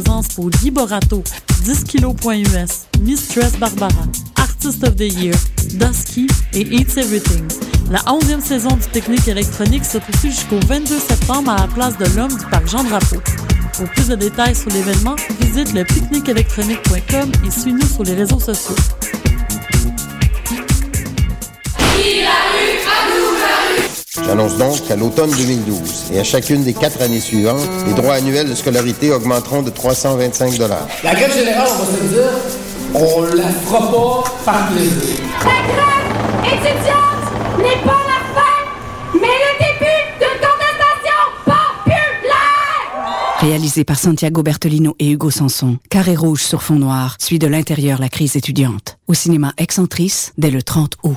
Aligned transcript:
présence 0.00 0.28
pour 0.28 0.48
Liborato, 0.62 1.24
10 1.64 1.84
kg.us, 1.84 2.86
Mistress 3.00 3.58
Barbara, 3.58 4.04
Artist 4.36 4.84
of 4.84 4.94
the 4.94 5.12
Year, 5.12 5.34
Dusky 5.74 6.28
et 6.54 6.60
Eats 6.60 6.96
Everything. 6.96 7.44
La 7.90 7.98
11e 8.00 8.40
saison 8.40 8.68
du 8.76 8.86
Technique 8.92 9.26
électronique 9.26 9.84
se 9.84 9.98
poursuit 9.98 10.30
jusqu'au 10.30 10.60
22 10.68 10.98
septembre 11.00 11.50
à 11.50 11.56
la 11.56 11.66
place 11.66 11.98
de 11.98 12.04
l'Homme 12.16 12.30
du 12.30 12.44
parc 12.46 12.68
Jean-Drapeau. 12.68 13.16
Pour 13.72 13.88
plus 13.90 14.06
de 14.06 14.14
détails 14.14 14.54
sur 14.54 14.70
l'événement, 14.70 15.16
visite 15.40 15.74
le 15.74 15.82
pique-nique-électronique.com 15.82 17.32
et 17.44 17.50
suis-nous 17.50 17.88
sur 17.88 18.04
les 18.04 18.14
réseaux 18.14 18.38
sociaux. 18.38 18.76
J'annonce 24.24 24.56
donc 24.56 24.86
qu'à 24.86 24.96
l'automne 24.96 25.30
2012 25.30 26.12
et 26.12 26.20
à 26.20 26.24
chacune 26.24 26.64
des 26.64 26.74
quatre 26.74 27.00
années 27.02 27.20
suivantes, 27.20 27.68
les 27.86 27.94
droits 27.94 28.14
annuels 28.14 28.48
de 28.48 28.54
scolarité 28.54 29.12
augmenteront 29.12 29.62
de 29.62 29.70
325 29.70 30.58
La 31.02 31.14
grève 31.14 31.34
générale, 31.34 31.68
on 31.72 31.84
va 31.84 31.98
se 31.98 32.04
dire, 32.04 32.30
on 32.94 33.22
la 33.22 33.48
fera 33.48 33.90
pas 33.90 34.24
par 34.44 34.68
plaisir. 34.68 35.18
La 35.44 36.46
grève 36.46 36.54
étudiante 36.54 37.58
n'est 37.58 37.82
pas 37.84 38.00
la 38.06 38.40
fin, 38.40 39.14
mais 39.14 39.20
le 39.20 39.58
début 39.58 40.18
d'une 40.18 40.40
contestation 40.40 41.18
populaire! 41.44 43.40
Réalisé 43.40 43.84
par 43.84 43.98
Santiago 43.98 44.42
Bertolino 44.42 44.94
et 44.98 45.10
Hugo 45.10 45.30
Sanson, 45.30 45.78
Carré 45.90 46.16
rouge 46.16 46.42
sur 46.42 46.62
fond 46.62 46.76
noir 46.76 47.16
suit 47.18 47.38
de 47.38 47.46
l'intérieur 47.46 48.00
la 48.00 48.08
crise 48.08 48.36
étudiante. 48.36 48.98
Au 49.06 49.14
cinéma 49.14 49.52
Excentrice 49.58 50.32
dès 50.38 50.50
le 50.50 50.62
30 50.62 50.96
août. 51.02 51.16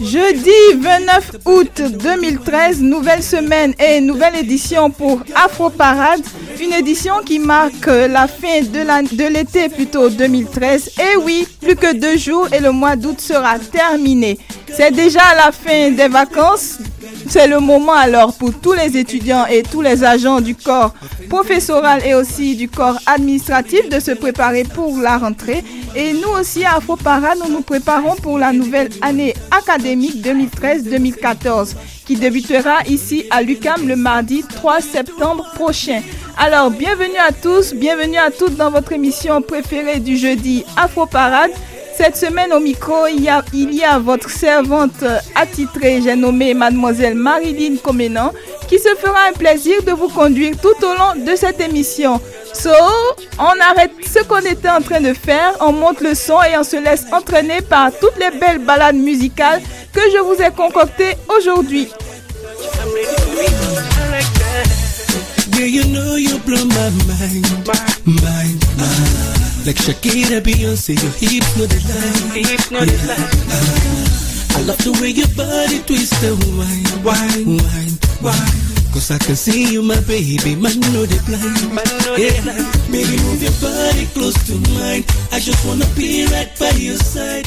Jeudi 0.00 0.50
29 0.76 1.30
août 1.44 1.82
2013, 1.82 2.80
nouvelle 2.80 3.22
semaine 3.22 3.74
et 3.78 4.00
nouvelle 4.00 4.36
édition 4.36 4.90
pour 4.90 5.20
Afro 5.34 5.70
Parade. 5.70 6.20
Une 6.58 6.72
édition 6.72 7.14
qui 7.24 7.38
marque 7.38 7.86
la 7.86 8.26
fin 8.26 8.62
de 8.62 9.32
l'été 9.32 9.68
plutôt 9.68 10.08
2013. 10.08 10.92
Et 10.98 11.16
oui, 11.16 11.46
plus 11.60 11.76
que 11.76 11.94
deux 11.94 12.16
jours 12.16 12.48
et 12.52 12.60
le 12.60 12.72
mois 12.72 12.96
d'août 12.96 13.20
sera 13.20 13.58
terminé. 13.58 14.38
C'est 14.72 14.90
déjà 14.90 15.34
la 15.36 15.52
fin 15.52 15.90
des 15.90 16.08
vacances. 16.08 16.78
C'est 17.28 17.48
le 17.48 17.58
moment 17.58 17.92
alors 17.94 18.34
pour 18.34 18.52
tous 18.52 18.72
les 18.72 18.96
étudiants 18.96 19.46
et 19.46 19.62
tous 19.62 19.82
les 19.82 20.04
agents 20.04 20.40
du 20.40 20.54
corps 20.54 20.94
professoral 21.28 22.00
et 22.06 22.14
aussi 22.14 22.54
du 22.54 22.68
corps 22.68 22.98
administratif 23.06 23.88
de 23.88 23.98
se 23.98 24.12
préparer 24.12 24.62
pour 24.62 24.96
la 24.98 25.18
rentrée. 25.18 25.64
Et 25.96 26.12
nous 26.12 26.28
aussi 26.28 26.64
à 26.64 26.76
Afro 26.76 26.96
Parade, 26.96 27.38
nous 27.44 27.52
nous 27.52 27.62
préparons 27.62 28.14
pour 28.16 28.38
la 28.38 28.52
nouvelle 28.52 28.90
année 29.02 29.34
académique 29.50 30.24
2013-2014 30.24 31.74
qui 32.04 32.14
débutera 32.16 32.82
ici 32.86 33.24
à 33.30 33.42
l'UCAM 33.42 33.88
le 33.88 33.96
mardi 33.96 34.44
3 34.44 34.80
septembre 34.80 35.50
prochain. 35.54 36.02
Alors, 36.38 36.70
bienvenue 36.70 37.18
à 37.18 37.32
tous, 37.32 37.74
bienvenue 37.74 38.18
à 38.18 38.30
toutes 38.30 38.56
dans 38.56 38.70
votre 38.70 38.92
émission 38.92 39.42
préférée 39.42 40.00
du 40.00 40.16
jeudi 40.16 40.64
Afro 40.76 41.06
Parade. 41.06 41.50
Cette 41.96 42.16
semaine 42.16 42.52
au 42.52 42.60
micro, 42.60 43.06
il 43.06 43.22
y 43.22 43.28
a, 43.84 43.98
votre 43.98 44.28
servante 44.28 45.02
attitrée, 45.34 46.00
j'ai 46.02 46.14
nommé 46.14 46.52
mademoiselle 46.52 47.14
Marilyn 47.14 47.76
Comenan, 47.82 48.32
qui 48.68 48.78
se 48.78 48.94
fera 48.96 49.28
un 49.30 49.32
plaisir 49.32 49.82
de 49.82 49.92
vous 49.92 50.08
conduire 50.08 50.52
tout 50.60 50.84
au 50.84 50.92
long 50.92 51.24
de 51.24 51.34
cette 51.34 51.58
émission. 51.60 52.20
So, 52.52 52.70
on 53.38 53.60
arrête 53.70 53.92
ce 54.06 54.22
qu'on 54.24 54.40
était 54.40 54.68
en 54.68 54.82
train 54.82 55.00
de 55.00 55.14
faire, 55.14 55.54
on 55.60 55.72
monte 55.72 56.02
le 56.02 56.14
son 56.14 56.42
et 56.42 56.58
on 56.58 56.64
se 56.64 56.76
laisse 56.76 57.04
entraîner 57.12 57.62
par 57.62 57.90
toutes 57.98 58.18
les 58.18 58.38
belles 58.38 58.58
balades 58.58 58.96
musicales 58.96 59.62
que 59.92 60.00
je 60.12 60.18
vous 60.18 60.42
ai 60.42 60.50
concoctées 60.50 61.16
aujourd'hui. 61.34 61.88
I'm 69.66 69.82
ready 69.82 69.92
to 69.92 69.96
be. 69.96 70.16
I 70.16 70.26
like 70.26 70.30
that. 70.30 70.30
Yeah, 70.30 70.30
you 70.30 70.30
know 70.30 70.36
you 70.36 70.36
blow 70.36 70.36
my 70.36 70.36
mind, 70.36 70.36
mind. 70.36 70.36
Like 70.36 70.38
Shakira, 70.38 70.40
Beyonce, 70.40 70.94
your 71.02 71.12
hips 71.12 71.56
know 71.56 71.66
the 71.66 71.80
line. 71.88 72.44
Hips 72.44 72.70
know 72.70 72.80
the 72.80 72.98
line. 73.06 74.16
I 74.54 74.62
love 74.62 74.78
the 74.78 74.92
way 75.00 75.10
your 75.10 75.28
body 75.34 75.82
twists 75.82 76.22
and 76.22 76.38
wine, 76.56 77.04
wine, 77.04 77.58
wine, 77.58 77.98
wine. 78.22 78.62
Cause 78.92 79.10
I 79.10 79.18
can 79.18 79.36
see 79.36 79.72
you, 79.72 79.82
my 79.82 80.00
baby, 80.02 80.54
man, 80.56 80.80
know 80.94 81.04
the 81.04 81.20
blind. 81.26 81.74
Man 81.74 81.84
know 82.06 82.16
the 82.16 82.22
Yeah, 82.22 82.90
baby, 82.90 83.16
move 83.22 83.42
your 83.42 83.52
body 83.60 84.06
close 84.14 84.38
to 84.46 84.54
mine. 84.78 85.04
I 85.32 85.40
just 85.40 85.66
wanna 85.66 85.86
be 85.94 86.24
right 86.26 86.50
by 86.58 86.70
your 86.70 86.96
side. 86.96 87.46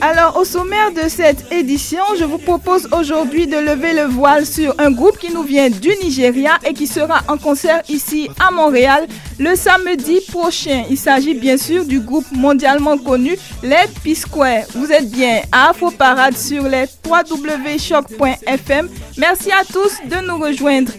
Alors, 0.00 0.36
au 0.36 0.44
sommaire 0.44 0.90
de 0.92 1.08
cette 1.08 1.52
édition, 1.52 2.02
je 2.18 2.24
vous 2.24 2.38
propose 2.38 2.88
aujourd'hui 2.92 3.46
de 3.46 3.56
lever 3.56 3.92
le 3.92 4.04
voile 4.04 4.46
sur 4.46 4.74
un 4.78 4.90
groupe 4.90 5.18
qui 5.18 5.32
nous 5.32 5.42
vient 5.42 5.68
du 5.70 5.90
Nigeria 6.02 6.58
et 6.66 6.72
qui 6.72 6.86
sera 6.86 7.20
en 7.28 7.36
concert 7.36 7.82
ici 7.88 8.28
à 8.40 8.50
Montréal 8.50 9.06
le 9.38 9.54
samedi 9.54 10.20
prochain. 10.28 10.84
Il 10.90 10.96
s'agit 10.98 11.34
bien 11.34 11.56
sûr 11.56 11.84
du 11.84 12.00
groupe 12.00 12.26
mondialement 12.32 12.96
connu 12.98 13.36
les 13.62 13.86
P-Square. 14.02 14.64
Vous 14.74 14.90
êtes 14.90 15.10
bien 15.10 15.40
à 15.52 15.70
Afro 15.70 15.90
Parade 15.90 16.36
sur 16.36 16.64
les 16.68 16.84
www.choc.fm. 17.06 18.88
Merci 19.18 19.52
à 19.52 19.64
tous 19.64 19.98
de 20.08 20.26
nous 20.26 20.38
rejoindre. 20.38 20.92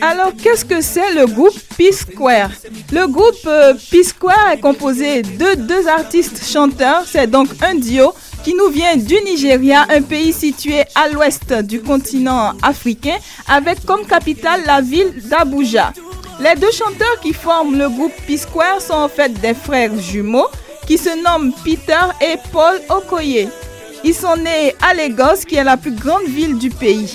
Alors, 0.00 0.32
qu'est-ce 0.42 0.64
que 0.64 0.80
c'est 0.80 1.14
le 1.14 1.26
groupe 1.26 1.58
P-Square? 1.76 2.50
Le 2.92 3.06
groupe 3.06 3.46
euh, 3.46 3.74
P-Square 3.90 4.50
est 4.52 4.60
composé 4.60 5.22
de 5.22 5.54
deux 5.56 5.86
artistes 5.88 6.44
chanteurs. 6.44 7.02
C'est 7.06 7.28
donc 7.28 7.48
un 7.62 7.74
duo 7.74 8.12
qui 8.44 8.54
nous 8.54 8.68
vient 8.68 8.96
du 8.96 9.14
Nigeria, 9.24 9.86
un 9.90 10.02
pays 10.02 10.32
situé 10.32 10.82
à 10.94 11.08
l'ouest 11.08 11.52
du 11.52 11.80
continent 11.80 12.52
africain, 12.62 13.16
avec 13.48 13.84
comme 13.84 14.06
capitale 14.06 14.62
la 14.66 14.80
ville 14.80 15.12
d'Abuja. 15.28 15.92
Les 16.40 16.54
deux 16.54 16.70
chanteurs 16.70 17.20
qui 17.20 17.32
forment 17.32 17.76
le 17.78 17.88
groupe 17.88 18.12
P-Square 18.26 18.80
sont 18.80 18.94
en 18.94 19.08
fait 19.08 19.32
des 19.40 19.54
frères 19.54 19.96
jumeaux 19.98 20.48
qui 20.86 20.96
se 20.96 21.10
nomment 21.22 21.52
Peter 21.64 22.06
et 22.20 22.36
Paul 22.52 22.80
Okoye. 22.88 23.48
Ils 24.04 24.14
sont 24.14 24.36
nés 24.36 24.74
à 24.80 24.94
Lagos, 24.94 25.44
qui 25.46 25.56
est 25.56 25.64
la 25.64 25.76
plus 25.76 25.90
grande 25.90 26.26
ville 26.26 26.56
du 26.56 26.70
pays. 26.70 27.12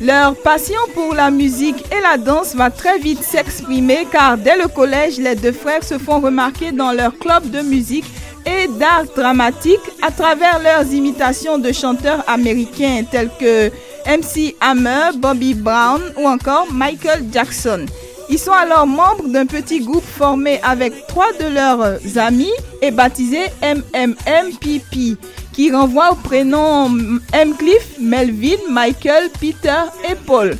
Leur 0.00 0.34
passion 0.36 0.80
pour 0.94 1.14
la 1.14 1.30
musique 1.30 1.84
et 1.92 2.00
la 2.00 2.18
danse 2.18 2.54
va 2.54 2.70
très 2.70 2.98
vite 2.98 3.22
s'exprimer 3.22 4.06
car 4.10 4.36
dès 4.36 4.56
le 4.56 4.68
collège, 4.68 5.18
les 5.18 5.36
deux 5.36 5.52
frères 5.52 5.84
se 5.84 5.98
font 5.98 6.20
remarquer 6.20 6.72
dans 6.72 6.92
leur 6.92 7.16
club 7.18 7.50
de 7.50 7.60
musique 7.60 8.06
et 8.44 8.66
d'art 8.78 9.04
dramatique 9.14 9.80
à 10.00 10.10
travers 10.10 10.58
leurs 10.60 10.92
imitations 10.92 11.58
de 11.58 11.70
chanteurs 11.70 12.24
américains 12.26 13.04
tels 13.08 13.30
que 13.38 13.70
MC 14.06 14.56
Hammer, 14.60 15.16
Bobby 15.16 15.54
Brown 15.54 16.02
ou 16.16 16.26
encore 16.26 16.66
Michael 16.72 17.24
Jackson. 17.32 17.86
Ils 18.28 18.38
sont 18.38 18.52
alors 18.52 18.86
membres 18.86 19.28
d'un 19.28 19.46
petit 19.46 19.80
groupe 19.80 20.04
formé 20.04 20.58
avec 20.62 21.06
trois 21.06 21.32
de 21.38 21.46
leurs 21.52 22.18
amis 22.18 22.52
et 22.80 22.90
baptisé 22.90 23.40
MMMPP, 23.62 25.18
qui 25.52 25.70
renvoie 25.70 26.12
au 26.12 26.14
prénom 26.14 26.86
M. 27.32 27.54
Cliff, 27.56 27.98
Melvin, 28.00 28.56
Michael, 28.70 29.30
Peter 29.40 29.82
et 30.10 30.14
Paul. 30.14 30.56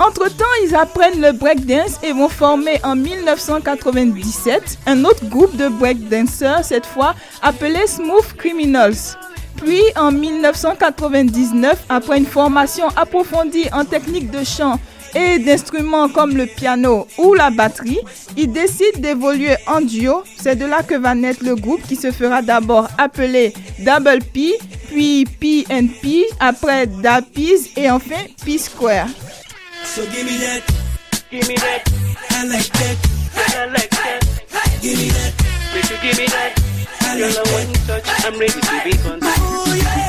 Entre-temps, 0.00 0.44
ils 0.64 0.74
apprennent 0.74 1.20
le 1.20 1.32
breakdance 1.32 1.98
et 2.02 2.12
vont 2.12 2.28
former 2.28 2.80
en 2.82 2.96
1997 2.96 4.78
un 4.86 5.04
autre 5.04 5.24
groupe 5.26 5.56
de 5.56 5.68
breakdancers, 5.68 6.64
cette 6.64 6.86
fois 6.86 7.14
appelé 7.42 7.86
Smooth 7.86 8.34
Criminals. 8.36 9.16
Puis 9.56 9.82
en 9.96 10.10
1999, 10.10 11.84
après 11.88 12.18
une 12.18 12.26
formation 12.26 12.88
approfondie 12.96 13.66
en 13.72 13.84
technique 13.84 14.30
de 14.30 14.42
chant 14.44 14.80
et 15.14 15.38
d'instruments 15.38 16.08
comme 16.08 16.36
le 16.36 16.46
piano 16.46 17.06
ou 17.18 17.34
la 17.34 17.50
batterie, 17.50 18.00
ils 18.36 18.50
décident 18.50 18.98
d'évoluer 18.98 19.56
en 19.66 19.80
duo. 19.80 20.22
C'est 20.36 20.56
de 20.56 20.64
là 20.64 20.82
que 20.82 20.94
va 20.94 21.14
naître 21.14 21.44
le 21.44 21.54
groupe 21.54 21.82
qui 21.86 21.96
se 21.96 22.10
fera 22.10 22.42
d'abord 22.42 22.88
appeler 22.98 23.52
Double 23.80 24.20
P, 24.32 24.54
puis 24.88 25.24
PNP, 25.40 26.24
après 26.40 26.86
Dapiz 26.86 27.68
et 27.76 27.90
enfin 27.90 28.24
P 28.44 28.58
Square. 28.58 29.08
So 29.84 30.02
give 30.12 30.24
me 30.24 30.38
that, 30.38 30.62
give 31.30 31.48
me 31.48 31.54
that. 31.56 31.82
I 32.30 32.46
like 32.46 32.70
that, 32.72 32.96
I 33.36 33.66
like 33.70 33.90
that. 33.90 34.20
Give 34.80 34.98
me 34.98 35.08
that, 35.10 35.32
you 35.74 35.96
give 36.02 36.18
me 36.18 36.26
that. 36.26 36.52
I 37.04 37.18
Girl, 37.18 37.28
like 37.28 37.36
I 37.36 37.52
want 37.52 37.66
that. 37.66 37.68
you 37.68 37.86
touch. 37.86 38.24
I'm 38.24 38.38
ready 38.38 38.60
to 38.60 38.80
be 38.84 38.92
contact. 39.02 40.01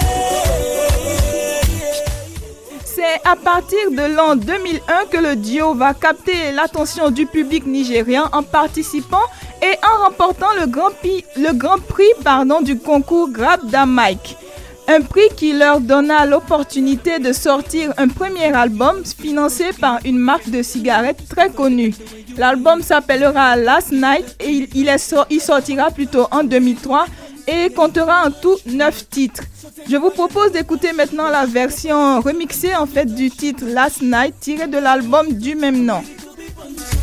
C'est 3.05 3.27
à 3.29 3.35
partir 3.35 3.91
de 3.91 4.15
l'an 4.15 4.37
2001 4.37 4.79
que 5.11 5.17
le 5.17 5.35
duo 5.35 5.73
va 5.73 5.93
capter 5.93 6.53
l'attention 6.53 7.09
du 7.11 7.25
public 7.25 7.65
nigérien 7.65 8.29
en 8.31 8.43
participant 8.43 9.25
et 9.61 9.75
en 9.85 10.05
remportant 10.05 10.53
le 10.57 10.67
Grand, 10.67 10.91
Pi- 11.01 11.25
le 11.35 11.51
grand 11.51 11.79
Prix 11.79 12.07
pardon, 12.23 12.61
du 12.61 12.77
concours 12.77 13.29
Grab 13.29 13.59
Mike. 13.85 14.37
Un 14.87 15.01
prix 15.01 15.27
qui 15.35 15.51
leur 15.51 15.81
donna 15.81 16.25
l'opportunité 16.25 17.19
de 17.19 17.33
sortir 17.33 17.93
un 17.97 18.07
premier 18.07 18.53
album 18.53 19.03
financé 19.05 19.65
par 19.81 19.99
une 20.05 20.17
marque 20.17 20.49
de 20.49 20.61
cigarettes 20.63 21.27
très 21.27 21.49
connue. 21.49 21.93
L'album 22.37 22.81
s'appellera 22.81 23.57
Last 23.57 23.91
Night 23.91 24.35
et 24.39 24.69
il 24.75 25.39
sortira 25.41 25.91
plutôt 25.91 26.27
en 26.31 26.43
2003 26.43 27.05
et 27.47 27.69
comptera 27.71 28.25
en 28.27 28.31
tout 28.31 28.57
9 28.65 29.09
titres. 29.09 29.43
Je 29.89 29.97
vous 29.97 30.09
propose 30.11 30.51
d'écouter 30.51 30.93
maintenant 30.93 31.29
la 31.29 31.45
version 31.45 32.21
remixée 32.21 32.75
en 32.75 32.85
fait 32.85 33.05
du 33.13 33.29
titre 33.31 33.63
Last 33.65 34.01
Night 34.01 34.35
tiré 34.39 34.67
de 34.67 34.77
l'album 34.77 35.33
du 35.33 35.55
même 35.55 35.83
nom. 35.83 36.01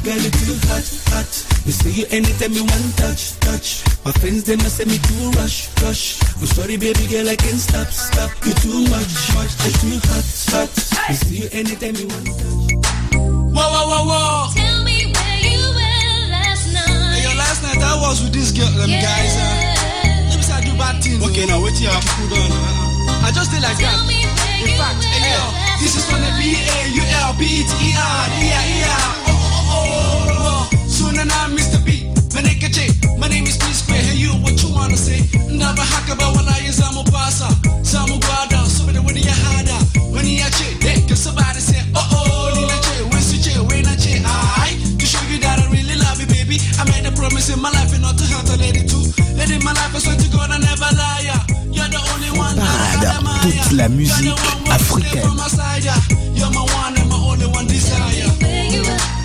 Girl, 0.03 0.17
you 0.17 0.31
too 0.31 0.55
hot, 0.69 0.85
hot. 1.13 1.47
You 1.67 1.73
say 1.73 1.91
you 1.91 2.07
anytime 2.11 2.53
you 2.55 2.63
want 2.63 2.97
touch, 2.97 3.39
touch. 3.41 3.85
My 4.07 4.13
friends 4.13 4.45
them 4.45 4.59
say 4.61 4.87
me 4.87 4.97
too 4.97 5.31
rush, 5.39 5.69
rush. 5.83 6.17
I'm 6.41 6.47
sorry, 6.47 6.79
baby 6.79 7.07
girl, 7.07 7.29
I 7.29 7.37
can't 7.37 7.59
stop, 7.61 7.89
stop. 7.89 8.31
You 8.47 8.55
too 8.65 8.81
much, 8.89 9.13
much. 9.37 9.53
You 9.67 9.73
too 9.77 10.01
hot, 10.09 10.25
hot. 10.49 10.71
You 11.11 11.15
say 11.17 11.35
you 11.37 11.49
anytime 11.53 11.97
you 11.97 12.09
want 12.09 12.27
touch. 12.33 13.13
Whoa, 13.13 13.53
whoa, 13.53 13.85
whoa, 13.91 14.05
whoa. 14.09 14.55
Tell 14.57 14.85
me 14.85 15.13
where 15.13 15.39
you 15.45 15.61
were 15.69 16.31
last 16.33 16.73
night. 16.73 17.21
Hey, 17.21 17.23
yo, 17.29 17.37
last 17.37 17.63
night 17.63 17.83
I 17.85 18.01
was 18.01 18.23
with 18.23 18.33
this 18.33 18.53
girl, 18.53 18.71
them 18.81 18.89
Yeah. 18.89 19.03
guys. 19.03 19.37
Uh, 19.37 19.60
bad 20.81 20.97
things. 21.05 21.21
Okay, 21.21 21.45
now 21.45 21.61
wait 21.61 21.77
till 21.77 21.85
you 21.85 21.93
have 21.93 22.07
cool 22.17 22.29
down. 22.33 22.49
Uh, 22.49 23.29
I 23.29 23.31
just 23.37 23.53
did 23.53 23.61
like 23.61 23.77
Tell 23.77 23.93
that. 23.93 24.09
me 24.09 24.25
In 24.65 24.73
fact, 24.81 25.05
were 25.05 25.13
hey, 25.13 25.37
yo, 25.37 25.45
this 25.85 25.93
is 26.01 26.05
from 26.09 26.25
the 26.25 26.33
B 26.41 26.57
A 26.57 26.79
U 26.97 27.05
L 27.29 27.37
B 27.37 27.45
E 27.45 27.63
T 27.69 27.73
E 27.77 27.89
R 27.93 28.25
E 28.41 28.49
I 28.49 28.65
E 28.65 28.89
R. 28.89 29.13
Oh, 29.29 29.37
oh, 29.37 29.77
oh, 29.77 30.33
oh, 30.33 30.73
oh. 30.73 30.89
Soon 30.89 31.21
and 31.21 31.29
I'm 31.45 31.53
Mr. 31.53 31.77
B. 31.85 32.09
Manekache, 32.33 32.89
my 33.21 33.29
name 33.29 33.45
is 33.45 33.61
P 33.61 33.69
Square. 33.77 34.01
Hey, 34.09 34.17
you, 34.17 34.33
what 34.41 34.57
you 34.65 34.73
wanna 34.73 34.97
say? 34.97 35.21
Never 35.53 35.85
hack 35.85 36.09
about 36.09 36.33
when 36.37 36.49
I 36.49 36.65
is 36.65 36.81
I'm 36.81 36.97
a 36.97 37.05
pasa. 37.13 37.53
Samu 37.85 38.17
Guada, 38.25 38.65
so 38.65 38.89
the 38.89 39.05
when 39.05 39.17
you 39.21 39.37
hada. 39.45 39.77
When 40.15 40.25
you 40.25 40.49
che, 40.57 40.67
hey, 40.81 41.05
can 41.05 41.17
somebody 41.17 41.61
say, 41.61 41.85
oh, 41.95 42.01
oh, 42.01 42.20
In 47.51 47.61
my 47.63 47.71
life 47.71 47.93
and 47.95 48.03
not 48.03 48.17
to 48.19 48.25
hurt 48.27 48.49
a 48.51 48.57
lady 48.59 48.87
too. 48.87 49.01
In 49.41 49.65
my 49.65 49.73
life, 49.73 49.95
I 49.95 49.99
swear 49.99 50.17
to 50.17 50.29
God, 50.29 50.51
I 50.51 50.59
never 50.59 50.87
lie. 50.95 51.23
yeah. 51.25 51.41
You're 51.73 51.89
the 51.89 51.99
only 52.13 52.31
one 52.39 52.55
that 52.57 53.23
Parade, 53.25 53.57
toute 53.59 53.73
la 53.73 53.89
musique 53.89 54.35
africaine. 54.71 55.23
from 55.23 55.37
my 55.37 55.49
side, 55.49 55.83
yeah. 55.83 55.97
You're 56.35 56.51
my 56.51 56.61
one 56.63 56.97
and 56.97 57.09
my 57.09 57.17
only 57.17 57.47
one 57.47 57.67
desire. 57.67 59.20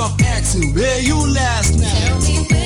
Stop 0.00 0.20
asking 0.22 0.72
where 0.74 1.00
you 1.02 1.16
last 1.34 1.78
night. 1.78 2.59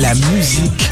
La 0.00 0.14
musique 0.14 0.89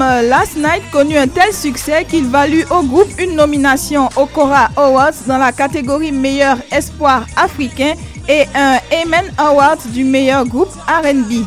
Euh, 0.00 0.22
Last 0.22 0.56
Night 0.56 0.82
connut 0.90 1.18
un 1.18 1.28
tel 1.28 1.52
succès 1.52 2.04
qu'il 2.08 2.24
valut 2.24 2.64
au 2.70 2.82
groupe 2.82 3.08
une 3.18 3.36
nomination 3.36 4.08
au 4.16 4.24
Cora 4.24 4.70
Awards 4.76 5.12
dans 5.26 5.36
la 5.36 5.52
catégorie 5.52 6.12
meilleur 6.12 6.56
espoir 6.70 7.26
africain 7.36 7.94
et 8.26 8.44
un 8.54 8.78
Amen 9.02 9.30
Award 9.36 9.80
du 9.92 10.04
meilleur 10.04 10.46
groupe 10.46 10.72
RB. 10.88 11.44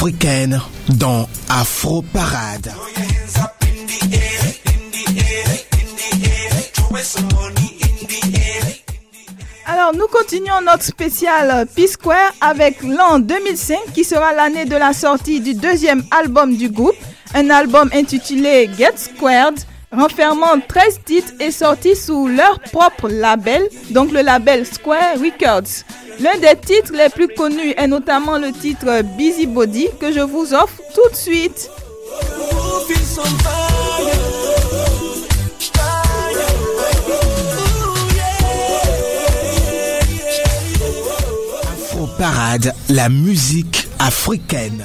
africaine 0.00 0.58
dans 0.88 1.28
Afro 1.50 2.00
Parade. 2.00 2.72
Alors 9.66 9.94
nous 9.94 10.06
continuons 10.06 10.62
notre 10.64 10.84
spécial 10.84 11.66
P-Square 11.76 12.32
avec 12.40 12.82
l'an 12.82 13.18
2005 13.18 13.76
qui 13.92 14.04
sera 14.04 14.32
l'année 14.32 14.64
de 14.64 14.74
la 14.76 14.94
sortie 14.94 15.40
du 15.40 15.52
deuxième 15.52 16.02
album 16.10 16.56
du 16.56 16.70
groupe, 16.70 16.96
un 17.34 17.50
album 17.50 17.90
intitulé 17.92 18.70
Get 18.78 18.96
Squared 18.96 19.60
renfermant 19.92 20.60
13 20.66 21.00
titres 21.04 21.32
et 21.40 21.50
sorti 21.50 21.94
sous 21.94 22.26
leur 22.26 22.58
propre 22.60 23.08
label, 23.08 23.62
donc 23.90 24.12
le 24.12 24.22
label 24.22 24.64
Square 24.64 25.18
Records. 25.18 25.84
L'un 26.20 26.36
des 26.36 26.54
titres 26.60 26.92
les 26.92 27.08
plus 27.08 27.28
connus 27.28 27.72
est 27.78 27.86
notamment 27.86 28.36
le 28.36 28.52
titre 28.52 29.02
Busy 29.16 29.46
Body 29.46 29.88
que 29.98 30.12
je 30.12 30.20
vous 30.20 30.52
offre 30.52 30.82
tout 30.94 31.08
de 31.10 31.16
suite. 31.16 31.70
Afro 41.72 42.06
Parade, 42.18 42.74
la 42.90 43.08
musique 43.08 43.88
africaine. 43.98 44.84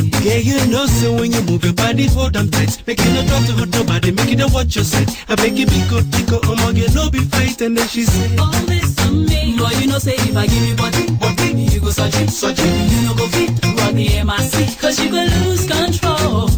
Yeah, 0.21 0.37
you 0.37 0.67
know, 0.67 0.85
so 0.85 1.13
when 1.13 1.31
you 1.31 1.41
move 1.41 1.63
your 1.63 1.73
body 1.73 2.07
for 2.07 2.29
them 2.29 2.49
tight, 2.51 2.83
make 2.85 2.99
it 2.99 3.11
no 3.13 3.25
talk 3.25 3.43
to 3.47 3.53
hurt 3.53 3.69
nobody, 3.73 4.11
make 4.11 4.31
it 4.31 4.37
no 4.37 4.47
watch 4.49 4.75
your 4.75 4.85
said. 4.85 5.09
I 5.27 5.35
beg 5.35 5.57
you, 5.57 5.65
pick 5.65 5.91
up, 5.91 6.05
pick 6.11 6.31
up, 6.31 6.45
um, 6.45 6.59
again, 6.69 6.93
no 6.93 7.09
be 7.09 7.19
fight. 7.25 7.59
And 7.61 7.75
then 7.75 7.87
she 7.87 8.03
said, 8.03 8.37
this 8.67 8.99
on 9.01 9.25
me. 9.25 9.55
No, 9.55 9.67
you 9.81 9.87
know, 9.87 9.97
say 9.97 10.13
if 10.13 10.37
I 10.37 10.45
give 10.45 10.61
you 10.61 10.75
body, 10.75 11.09
body, 11.17 11.63
you 11.63 11.79
go 11.79 11.89
searching, 11.89 12.27
searching. 12.27 12.65
You 12.65 13.01
know, 13.01 13.15
go 13.15 13.27
fit, 13.29 13.49
run 13.81 13.95
the 13.95 14.07
MRC, 14.21 14.79
cause 14.79 14.99
you 14.99 15.09
go 15.09 15.25
lose 15.41 15.65
control. 15.67 16.49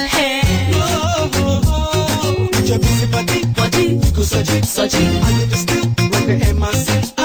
Hey. 0.00 0.40
Oh, 0.72 1.30
oh, 1.34 1.60
oh. 1.66 2.48
Put 2.50 2.64
your 2.66 2.78
body, 3.10 3.44
body, 3.52 3.82
you 4.00 4.12
go 4.16 4.22
search 4.22 4.48
it. 4.48 4.64
I 4.74 5.38
need 5.38 5.50
to 5.50 5.56
still, 5.56 5.84
run 5.84 6.26
the 6.26 6.44
MRC. 6.48 7.15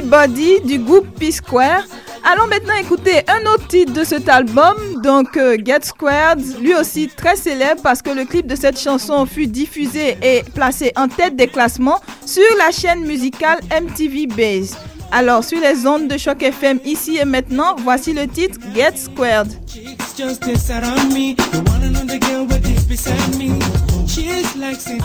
Everybody 0.00 0.62
du 0.64 0.78
groupe 0.78 1.06
P-Square. 1.18 1.82
Allons 2.24 2.46
maintenant 2.46 2.74
écouter 2.80 3.20
un 3.28 3.42
autre 3.52 3.66
titre 3.68 3.92
de 3.92 4.02
cet 4.02 4.30
album, 4.30 4.74
donc 5.02 5.36
euh, 5.36 5.58
Get 5.62 5.82
Squared, 5.82 6.40
lui 6.58 6.74
aussi 6.74 7.08
très 7.14 7.36
célèbre 7.36 7.82
parce 7.82 8.00
que 8.00 8.08
le 8.08 8.24
clip 8.24 8.46
de 8.46 8.56
cette 8.56 8.80
chanson 8.80 9.26
fut 9.26 9.46
diffusé 9.46 10.16
et 10.22 10.42
placé 10.54 10.92
en 10.96 11.06
tête 11.06 11.36
des 11.36 11.48
classements 11.48 12.00
sur 12.24 12.42
la 12.56 12.70
chaîne 12.70 13.04
musicale 13.04 13.58
MTV 13.70 14.26
Base. 14.28 14.74
Alors, 15.12 15.44
sur 15.44 15.60
les 15.60 15.86
ondes 15.86 16.08
de 16.08 16.16
Choc 16.16 16.42
FM 16.42 16.80
ici 16.86 17.18
et 17.18 17.26
maintenant, 17.26 17.76
voici 17.76 18.14
le 18.14 18.26
titre 18.26 18.58
Get 18.74 18.96
Squared. 18.96 19.52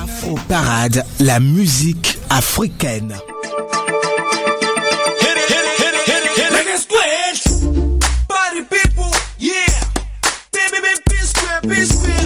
Afro 0.01 0.39
Parade, 0.47 1.05
la 1.19 1.39
musique 1.41 2.17
africaine. 2.29 3.13
bitch 11.67 11.95
with 12.03 12.24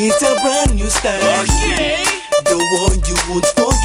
It's 0.00 0.22
a 0.22 0.32
brand 0.40 0.76
new 0.76 0.88
style. 0.88 1.42
Okay. 1.42 2.04
Oh, 2.32 2.42
the 2.44 2.56
one 2.86 3.02
you 3.02 3.16
won't 3.28 3.44
forget. 3.46 3.77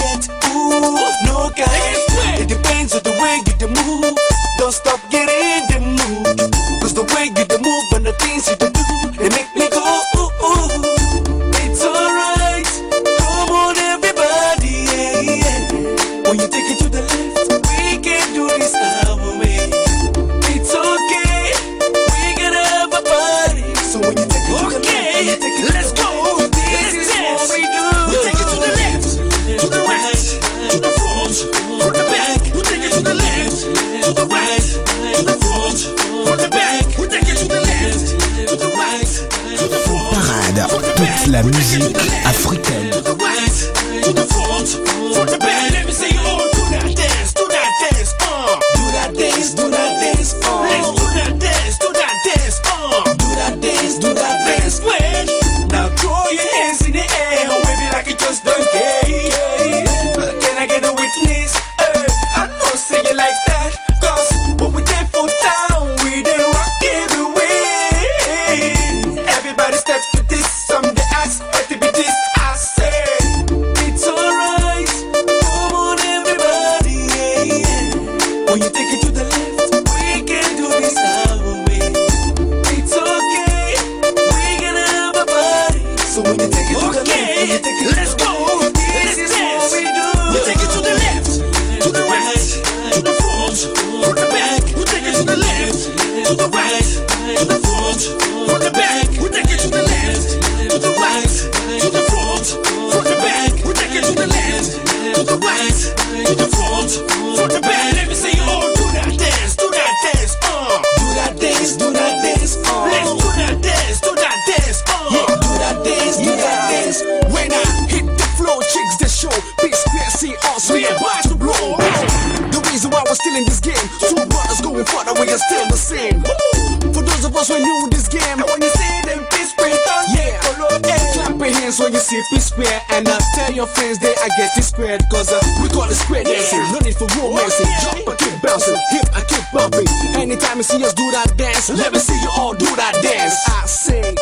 your 133.63 133.75
fans 133.75 133.99
there, 133.99 134.15
I 134.21 134.27
get 134.35 134.51
this 134.55 134.67
squared, 134.69 135.01
cause 135.09 135.31
uh, 135.31 135.39
we 135.61 135.69
call 135.69 135.89
it 135.89 135.95
square 135.95 136.23
dancing. 136.23 136.59
No 136.73 136.79
need 136.79 136.95
for 136.95 137.07
romancing, 137.15 137.67
jump, 137.81 138.07
I 138.09 138.15
keep 138.15 138.41
bouncing, 138.41 138.75
hip, 138.91 139.05
I 139.15 139.21
keep 139.23 139.45
bumping. 139.53 139.87
Anytime 140.19 140.57
you 140.57 140.63
see 140.63 140.83
us 140.83 140.93
do 140.93 141.09
that 141.11 141.37
dance, 141.37 141.69
let 141.69 141.93
me 141.93 141.99
see 141.99 142.19
you 142.21 142.29
all 142.37 142.53
do 142.53 142.65
that 142.75 142.99
dance. 143.01 143.35
I 143.47 143.65
say, 143.65 144.15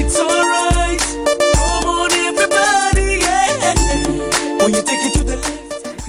it's 0.00 0.18
alright, 0.18 1.02
everybody, 2.14 3.20
to 5.12 5.24
the 5.24 5.36
left. 5.36 5.54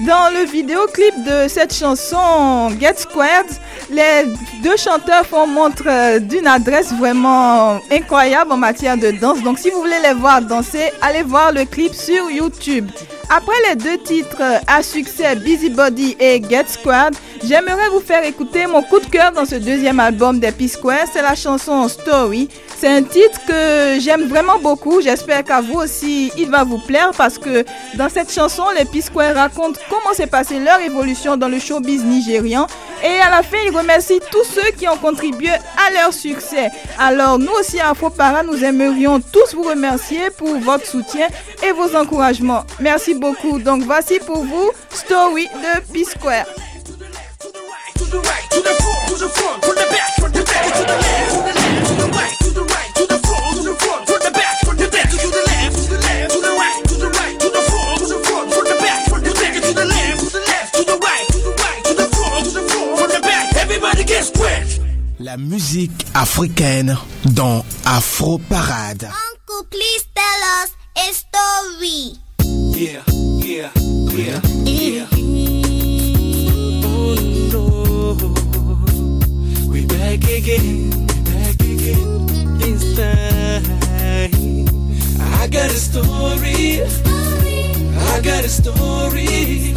Dans 0.06 0.30
le 0.32 0.44
vidéoclip 0.46 1.24
de 1.24 1.48
cette 1.48 1.74
chanson 1.74 2.70
Get 2.78 2.98
Squared, 2.98 3.50
les 3.90 4.24
deux 4.62 4.76
chanteurs 4.76 5.26
font 5.26 5.46
montre 5.46 5.84
euh, 5.86 6.18
d'une 6.18 6.46
adresse 6.46 6.92
vraiment 6.92 7.80
incroyable 7.90 8.52
en 8.52 8.56
matière 8.56 8.96
de 8.96 9.10
danse. 9.10 9.42
Donc 9.42 9.58
si 9.58 9.70
vous 9.70 9.80
voulez 9.80 10.00
les 10.02 10.14
voir 10.14 10.42
danser, 10.42 10.90
allez 11.00 11.22
voir 11.22 11.52
le 11.52 11.64
clip 11.64 11.94
sur 11.94 12.30
YouTube. 12.30 12.88
Après 13.28 13.56
les 13.68 13.76
deux 13.76 13.98
titres 13.98 14.40
euh, 14.40 14.58
à 14.66 14.82
succès 14.82 15.34
Busybody 15.36 16.16
et 16.20 16.42
Get 16.42 16.66
Squad, 16.68 17.14
j'aimerais 17.44 17.88
vous 17.90 18.00
faire 18.00 18.24
écouter 18.24 18.66
mon 18.66 18.82
coup 18.82 19.00
de 19.00 19.06
cœur 19.06 19.32
dans 19.32 19.44
ce 19.44 19.56
deuxième 19.56 20.00
album 20.00 20.38
des 20.38 20.52
P-Square. 20.52 21.06
C'est 21.12 21.22
la 21.22 21.34
chanson 21.34 21.88
Story 21.88 22.48
c'est 22.78 22.88
un 22.88 23.02
titre 23.02 23.40
que 23.46 23.98
j'aime 24.00 24.28
vraiment 24.28 24.58
beaucoup. 24.58 25.00
J'espère 25.00 25.42
qu'à 25.44 25.62
vous 25.62 25.78
aussi, 25.78 26.30
il 26.36 26.50
va 26.50 26.62
vous 26.62 26.78
plaire 26.78 27.10
parce 27.16 27.38
que 27.38 27.64
dans 27.94 28.10
cette 28.10 28.30
chanson, 28.30 28.64
les 28.76 28.84
P-Square 28.84 29.34
racontent 29.34 29.80
comment 29.88 30.12
s'est 30.12 30.26
passée 30.26 30.58
leur 30.58 30.80
évolution 30.80 31.38
dans 31.38 31.48
le 31.48 31.58
showbiz 31.58 32.04
nigérian. 32.04 32.66
Et 33.02 33.18
à 33.20 33.30
la 33.30 33.42
fin, 33.42 33.56
ils 33.66 33.74
remercient 33.74 34.20
tous 34.30 34.44
ceux 34.44 34.70
qui 34.76 34.86
ont 34.88 34.96
contribué 34.98 35.50
à 35.50 35.90
leur 35.94 36.12
succès. 36.12 36.70
Alors, 36.98 37.38
nous 37.38 37.52
aussi, 37.58 37.80
à 37.80 37.90
Afropara, 37.90 38.42
nous 38.42 38.62
aimerions 38.62 39.20
tous 39.20 39.54
vous 39.54 39.62
remercier 39.62 40.30
pour 40.36 40.58
votre 40.58 40.86
soutien 40.86 41.28
et 41.66 41.72
vos 41.72 41.96
encouragements. 41.96 42.64
Merci 42.78 43.14
beaucoup. 43.14 43.58
Donc, 43.58 43.84
voici 43.84 44.18
pour 44.18 44.44
vous 44.44 44.70
Story 44.90 45.46
de 45.46 45.92
P-Square. 45.92 46.44
La 65.26 65.36
musique 65.36 66.06
africaine 66.14 66.96
dans 67.24 67.64
Afro 67.84 68.38
Parade. 68.38 69.02
Uncle, 69.02 69.66
please 69.72 70.06
tell 70.14 70.40
us 70.62 70.70
a 70.94 71.12
story. 71.12 72.14
Yeah, 72.78 73.02
yeah, 73.44 73.70
yeah, 74.14 74.40
yeah. 74.64 75.06
Oh 76.84 77.16
no, 77.50 78.14
we 79.68 79.84
back 79.86 80.22
again, 80.30 80.90
we 80.92 81.14
back 81.32 81.60
again. 81.60 82.58
This 82.58 82.94
time, 82.94 83.64
I 85.42 85.48
got 85.48 85.70
a 85.72 85.76
story. 85.76 86.82
I 88.14 88.20
got 88.20 88.44
a 88.44 88.48
story. 88.48 89.74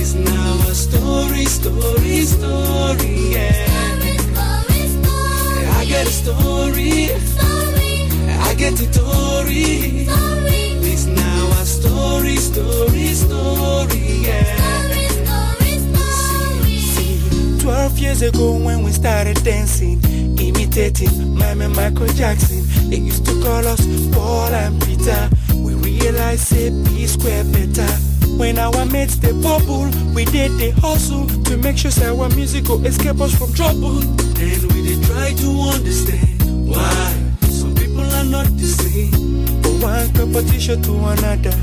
It's 0.00 0.14
now 0.14 0.56
a 0.66 0.74
story, 0.74 1.44
story, 1.44 2.24
story. 2.24 3.32
Yeah. 3.32 3.91
I 5.92 5.94
got 5.94 6.06
a 6.06 6.10
story. 6.10 7.10
I 8.48 8.54
get 8.54 8.80
a 8.80 8.92
story. 8.92 10.08
It's 10.80 11.04
now 11.04 11.48
a 11.60 11.66
story, 11.66 12.36
story, 12.36 13.08
story. 13.08 14.00
Yeah. 14.24 14.88
See, 16.78 17.58
12 17.60 17.98
years 17.98 18.22
ago 18.22 18.56
when 18.56 18.82
we 18.82 18.90
started 18.92 19.44
dancing, 19.44 20.00
imitating 20.38 21.38
and 21.42 21.76
Michael 21.76 22.06
Jackson, 22.06 22.64
they 22.88 22.96
used 22.96 23.26
to 23.26 23.32
call 23.42 23.66
us 23.66 23.84
Paul 24.14 24.48
and 24.48 24.80
Peter. 24.80 25.28
We 25.56 25.74
realized 25.74 26.46
say 26.46 26.70
be 26.70 27.06
square 27.06 27.44
better. 27.44 28.11
When 28.42 28.58
our 28.58 28.84
mates 28.86 29.14
they 29.18 29.30
bubble, 29.30 29.86
we 30.16 30.24
did 30.24 30.50
the 30.58 30.70
hustle 30.82 31.28
to 31.44 31.56
make 31.58 31.78
sure 31.78 31.92
say 31.92 32.08
our 32.08 32.28
music 32.30 32.64
go 32.64 32.74
escape 32.82 33.20
us 33.20 33.32
from 33.38 33.54
trouble. 33.54 34.02
Then 34.34 34.66
we 34.74 34.82
did 34.82 35.00
try 35.04 35.32
to 35.32 35.48
understand 35.70 36.66
why 36.66 37.14
some 37.46 37.72
people 37.76 38.02
are 38.02 38.24
not 38.24 38.46
the 38.58 38.66
same. 38.66 39.46
From 39.62 39.80
one 39.80 40.12
competition 40.14 40.82
to 40.82 40.92
another. 41.14 41.54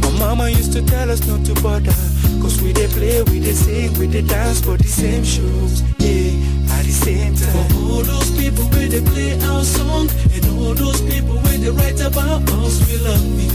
My 0.00 0.10
mama 0.18 0.48
used 0.48 0.72
to 0.72 0.82
tell 0.82 1.10
us 1.10 1.26
not 1.26 1.44
to 1.44 1.52
bother. 1.60 1.92
Cause 2.40 2.56
we 2.62 2.72
they 2.72 2.86
play, 2.88 3.22
we 3.24 3.40
they 3.40 3.52
sing, 3.52 3.92
we 3.98 4.06
they 4.06 4.22
dance 4.22 4.62
for 4.62 4.78
the 4.78 4.88
same 4.88 5.22
shows. 5.22 5.82
Yeah, 5.98 6.32
at 6.72 6.86
the 6.88 6.96
same 7.04 7.34
time. 7.34 7.68
For 7.68 7.76
all 7.84 8.02
those 8.02 8.30
people 8.30 8.64
where 8.72 8.88
they 8.88 9.02
play 9.02 9.38
our 9.44 9.62
song, 9.62 10.08
and 10.32 10.44
all 10.56 10.72
those 10.72 11.02
people 11.02 11.36
where 11.36 11.58
they 11.58 11.68
write 11.68 12.00
about 12.00 12.48
us, 12.64 12.80
we 12.88 12.96
love 12.96 13.28
you. 13.44 13.52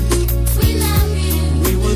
We 0.61 0.79
love 0.79 0.92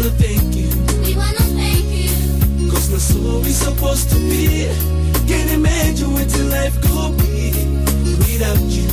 wanna 0.07 0.19
thank 0.19 0.55
you. 0.55 0.69
We 1.03 1.15
wanna 1.17 1.45
thank 1.59 1.85
you. 1.85 2.71
Cause 2.71 2.89
that's 2.91 3.03
so 3.03 3.39
we 3.39 3.51
supposed 3.51 4.09
to 4.09 4.15
be. 4.15 4.67
Can't 5.27 5.51
imagine 5.51 6.13
what 6.13 6.29
your 6.35 6.45
life 6.45 6.79
go 6.81 7.11
be 7.17 7.51
without 8.19 8.59
you. 8.71 8.87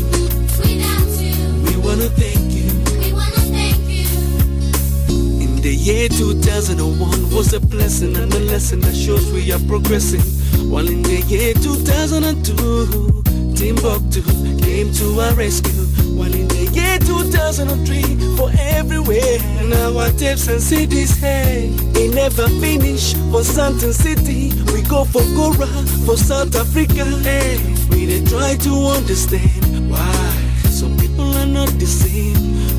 Without 0.58 1.06
you. 1.22 1.34
We 1.62 1.76
wanna 1.86 2.08
thank 2.18 2.50
you. 2.50 2.66
We 2.98 3.12
wanna 3.12 3.42
thank 3.54 3.78
you. 3.86 4.08
In 5.40 5.60
the 5.62 5.72
year 5.72 6.08
2001 6.08 7.30
was 7.30 7.52
a 7.52 7.60
blessing 7.60 8.16
and 8.16 8.32
a 8.34 8.40
lesson 8.40 8.80
that 8.80 8.96
shows 8.96 9.30
we 9.32 9.52
are 9.52 9.62
progressing. 9.68 10.22
While 10.68 10.88
in 10.88 11.02
the 11.02 11.20
year 11.28 11.54
2002, 11.54 13.22
Timbuktu 13.54 14.22
came 14.64 14.92
to 14.94 15.20
our 15.20 15.34
rescue. 15.34 15.83
While 16.14 16.34
in 16.34 16.48
the 16.48 16.70
year 16.72 16.98
2003, 16.98 18.36
for 18.36 18.50
everywhere, 18.58 19.38
now 19.68 19.98
our 19.98 20.10
tapes 20.10 20.48
and 20.48 20.60
CDs, 20.60 21.16
hey, 21.18 21.68
They 21.92 22.08
never 22.08 22.48
finish. 22.60 23.14
For 23.30 23.42
Santon 23.44 23.92
City, 23.92 24.52
we 24.72 24.82
go 24.82 25.04
for 25.04 25.22
Gora, 25.34 25.66
for 26.06 26.16
South 26.16 26.54
Africa, 26.54 27.04
hey, 27.22 27.58
we 27.90 28.06
dey 28.06 28.24
try 28.24 28.56
to 28.56 28.72
understand 28.96 29.90
why 29.90 30.53
are 31.36 31.46
not 31.46 31.68
the 31.78 31.86
same. 31.86 32.34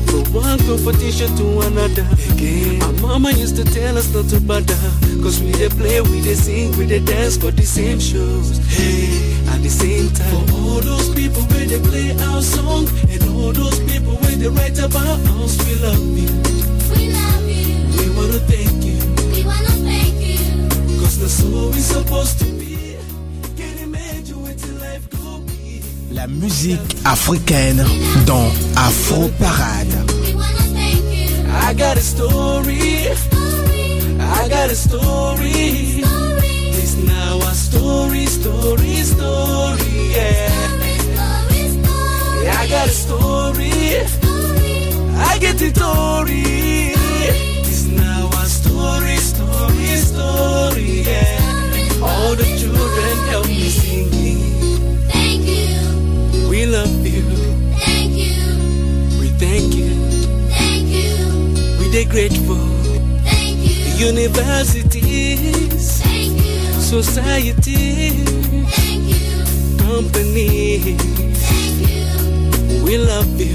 From 0.06 0.24
one 0.32 0.58
competition 0.60 1.34
to 1.36 1.60
another 1.66 2.06
again. 2.32 2.82
Our 2.82 2.92
mama 3.00 3.30
used 3.32 3.56
to 3.56 3.64
tell 3.64 3.96
us 3.98 4.12
not 4.14 4.28
to 4.30 4.40
bother. 4.40 4.76
Cause 5.22 5.42
we 5.42 5.50
they 5.52 5.68
play, 5.68 6.00
we 6.00 6.20
they 6.20 6.34
sing, 6.34 6.76
we 6.78 6.86
they 6.86 7.00
dance 7.00 7.36
for 7.36 7.50
the 7.50 7.66
same 7.66 7.98
shows. 8.00 8.58
Hey, 8.68 9.36
at 9.52 9.62
the 9.62 9.70
same 9.70 10.10
time. 10.10 10.46
For 10.46 10.54
all 10.54 10.80
those 10.80 11.08
people 11.14 11.42
where 11.50 11.66
they 11.66 11.80
play 11.80 12.12
our 12.28 12.42
song, 12.42 12.86
and 13.10 13.22
all 13.34 13.52
those 13.52 13.78
people 13.90 14.14
where 14.22 14.36
they 14.36 14.48
write 14.48 14.78
about 14.78 15.18
us, 15.40 15.56
we 15.66 15.74
love 15.82 16.06
you. 16.16 16.30
We 16.94 17.12
love 17.12 17.48
you. 17.48 17.74
We 17.98 18.06
wanna 18.16 18.40
thank 18.46 18.84
you. 18.84 18.98
We 19.34 19.44
wanna 19.44 19.74
thank 19.84 20.14
you. 20.22 20.68
Cause 21.00 21.18
that's 21.18 21.42
all 21.44 21.68
we 21.70 21.80
supposed 21.80 22.38
to 22.40 22.55
La 26.16 26.26
musique 26.28 26.96
africaine 27.04 27.84
dans 28.24 28.50
Afro 28.74 29.28
Parade. 29.38 29.94
I 31.68 31.74
got 31.74 31.98
a 31.98 32.00
story. 32.00 33.08
I 34.18 34.48
got 34.48 34.70
a 34.70 34.74
story. 34.74 36.00
It's 36.72 36.96
now 36.96 37.38
a 37.46 37.54
story, 37.54 38.24
story, 38.24 39.02
story. 39.04 40.12
Yeah. 40.14 40.48
Yeah, 42.42 42.60
I 42.60 42.66
got 42.66 42.86
a 42.86 42.92
story. 42.92 43.72
I 45.18 45.38
get 45.38 45.58
the 45.58 45.68
story. 45.68 46.94
It's 47.62 47.84
now 47.88 48.30
a 48.32 48.46
story, 48.46 49.16
story, 49.18 49.96
story. 49.96 51.02
Yeah. 51.02 52.00
All 52.02 52.34
the 52.34 52.46
children 52.58 53.28
help 53.28 53.46
me 53.48 53.68
singing. 53.68 54.55
Thank 56.76 57.06
you. 57.06 57.22
We 57.22 57.32
love 57.32 57.32
you. 57.32 57.72
Thank 57.78 58.12
you. 58.12 58.36
We 59.18 59.28
thank 59.40 59.74
you. 59.74 59.94
Thank 60.50 60.88
you. 60.92 61.16
We 61.80 61.84
are 61.98 62.04
grateful. 62.10 62.60
Thank 63.24 63.60
you. 63.64 64.06
Universities, 64.08 66.02
Thank 66.02 66.36
you. 66.44 66.60
society, 66.82 68.10
Thank 68.76 69.04
you. 69.08 69.78
companies. 69.78 71.00
Thank 71.40 71.88
you. 71.88 72.84
We 72.84 72.98
love 72.98 73.40
you. 73.40 73.54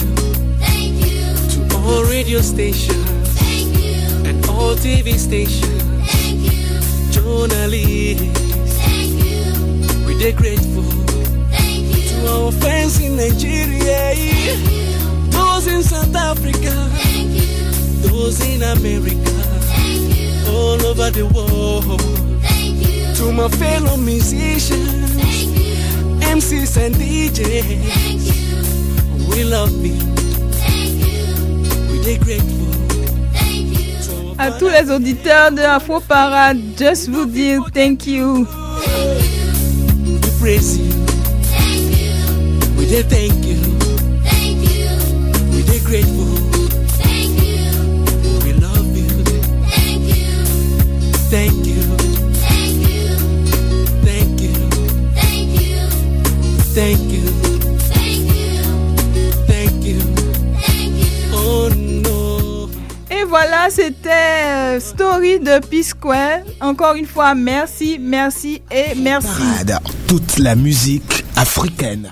Thank 0.58 1.06
you. 1.06 1.70
To 1.70 1.78
all 1.78 2.04
radio 2.06 2.42
stations 2.42 3.30
Thank 3.38 3.78
you. 3.86 4.26
and 4.28 4.44
all 4.50 4.74
TV 4.76 5.14
stations, 5.20 6.10
Thank 6.10 6.42
you. 6.42 6.80
journalists. 7.12 8.78
Thank 8.82 9.14
you. 9.24 10.08
We 10.08 10.26
are 10.26 10.32
grateful 10.36 11.01
no 12.24 12.48
offense 12.48 13.00
in 13.00 13.16
Nigeria, 13.16 14.16
those 15.30 15.68
in 15.68 15.84
South 15.84 16.16
Africa, 16.16 16.72
Thank 17.04 17.32
you 17.36 17.48
those 18.08 18.40
in 18.48 18.62
America, 18.64 19.32
Thank 19.76 20.16
you 20.18 20.52
all 20.52 20.86
over 20.86 21.10
the 21.12 21.26
world. 21.28 22.02
Thank 22.42 22.88
you 22.88 23.14
To 23.16 23.32
my 23.32 23.48
fellow 23.50 23.98
musicians, 23.98 25.16
Thank 25.16 25.58
you. 25.58 25.76
MCs 26.36 26.78
and 26.78 26.96
DJs, 26.96 28.24
we 29.30 29.44
love 29.44 29.72
you. 29.86 29.98
We're 32.04 32.18
grateful. 32.20 32.62
à 34.38 34.50
tous 34.52 34.70
les 34.70 34.90
auditeurs 34.90 35.52
de 35.52 35.62
Afro 35.62 36.00
Parade, 36.00 36.58
just 36.78 37.10
vous 37.10 37.26
dire 37.28 37.62
thank 37.74 38.08
you. 38.08 38.46
Thank 40.40 40.80
you. 40.80 40.91
Thank 42.92 42.98
you. 42.98 42.98
We 42.98 42.98
they 42.98 43.04
thank 43.08 43.46
you. 43.46 43.62
Thank 44.26 44.60
you. 44.70 44.90
We 45.56 45.62
they 45.62 45.80
grateful. 45.80 46.36
Thank 47.00 47.40
you. 47.40 47.72
We 48.44 48.52
love 48.60 48.98
you. 48.98 49.08
Thank 49.72 50.04
you. 50.12 50.44
Thank 51.32 51.66
you. 51.68 51.82
Thank 52.44 52.84
you. 52.92 53.16
Thank 54.04 54.42
you. 54.42 54.56
Thank 55.16 55.54
you. 55.62 55.88
Thank 56.74 57.02
you. 57.14 57.28
Thank 59.48 59.86
you. 59.86 60.00
Thank 60.68 60.94
you. 61.00 61.32
Oh 61.34 61.70
no. 61.70 62.70
Et 63.10 63.24
voilà, 63.24 63.70
c'était 63.70 64.10
euh, 64.10 64.80
Story 64.82 65.40
de 65.40 65.60
P-Square. 65.66 66.42
Encore 66.60 66.96
une 66.96 67.06
fois, 67.06 67.36
merci, 67.36 67.98
merci 68.02 68.62
et 68.70 68.96
merci. 68.98 69.28
Parade, 69.30 69.80
toute 70.10 70.40
la 70.40 70.56
musique 70.56 71.24
africaine. 71.38 72.12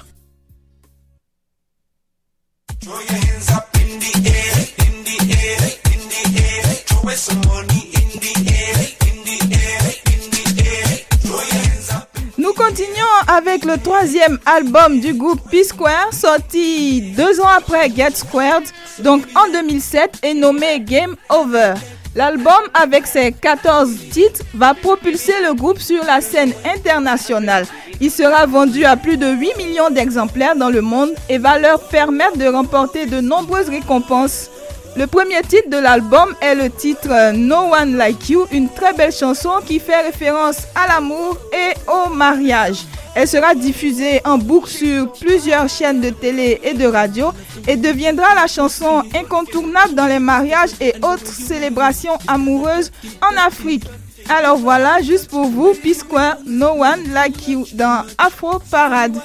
Nous 12.38 12.54
continuons 12.54 12.88
avec 13.28 13.66
le 13.66 13.78
troisième 13.78 14.40
album 14.46 15.02
du 15.02 15.14
groupe 15.14 15.42
P-Square, 15.50 16.14
sorti 16.14 17.14
deux 17.18 17.42
ans 17.42 17.50
après 17.58 17.90
Get 17.90 18.16
Squared, 18.16 18.64
donc 19.00 19.24
en 19.36 19.52
2007, 19.52 20.20
et 20.24 20.34
nommé 20.34 20.80
Game 20.80 21.16
Over. 21.30 21.74
L'album, 22.16 22.54
avec 22.74 23.06
ses 23.06 23.32
14 23.32 23.90
titres, 24.12 24.42
va 24.56 24.74
propulser 24.74 25.34
le 25.48 25.54
groupe 25.54 25.80
sur 25.80 26.04
la 26.06 26.22
scène 26.22 26.54
internationale. 26.66 27.66
Il 28.02 28.10
sera 28.10 28.46
vendu 28.48 28.84
à 28.84 28.98
plus 28.98 29.18
de 29.18 29.28
8 29.28 29.58
millions 29.58 29.90
d'exemplaires 29.92 30.56
dans 30.56 30.70
le 30.70 30.82
monde 30.82 31.12
et 31.30 31.38
va 31.38 31.60
leur 31.60 31.80
permettre 31.82 32.38
de 32.38 32.48
remporter 32.48 33.06
de 33.06 33.22
nombreuses 33.22 33.70
récompenses. 33.70 34.50
Le 34.96 35.06
premier 35.06 35.42
titre 35.42 35.70
de 35.70 35.78
l'album 35.78 36.34
est 36.42 36.56
le 36.56 36.70
titre 36.72 37.32
No 37.34 37.74
One 37.74 37.96
Like 37.96 38.28
You, 38.30 38.46
une 38.52 38.70
très 38.70 38.94
belle 38.94 39.14
chanson 39.14 39.52
qui 39.66 39.80
fait 39.80 40.02
référence 40.02 40.64
à 40.74 40.88
l'amour 40.88 41.38
et 41.54 41.74
au 41.88 42.10
mariage. 42.10 42.86
Elle 43.20 43.28
sera 43.28 43.54
diffusée 43.54 44.22
en 44.24 44.38
boucle 44.38 44.70
sur 44.70 45.12
plusieurs 45.12 45.68
chaînes 45.68 46.00
de 46.00 46.10
télé 46.10 46.62
et 46.64 46.74
de 46.74 46.86
radio 46.86 47.34
et 47.68 47.76
deviendra 47.76 48.34
la 48.34 48.48
chanson 48.48 49.04
incontournable 49.14 49.94
dans 49.94 50.08
les 50.08 50.20
mariages 50.20 50.70
et 50.80 50.94
autres 51.02 51.28
célébrations 51.28 52.18
amoureuses 52.30 52.94
en 53.22 53.36
Afrique. 53.46 53.84
Alors 54.30 54.56
voilà, 54.58 55.02
juste 55.02 55.30
pour 55.30 55.48
vous, 55.48 55.74
P-Square, 55.84 56.38
No 56.46 56.82
One 56.82 57.12
Like 57.14 57.46
You 57.50 57.66
dans 57.74 58.06
Afro 58.18 58.60
Parade. 58.72 59.18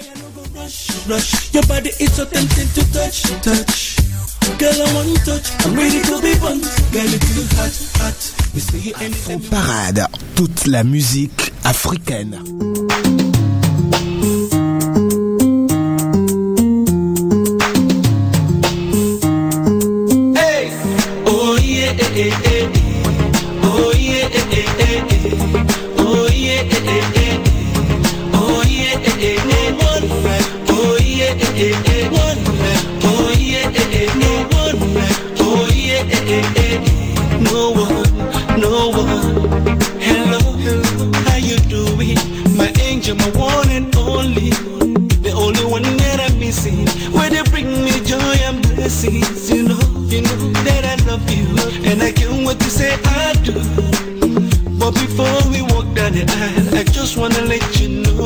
Rush. 1.09 1.55
Your 1.55 1.65
body 1.69 1.91
is 2.01 2.13
so 2.17 2.25
tempting 2.25 2.67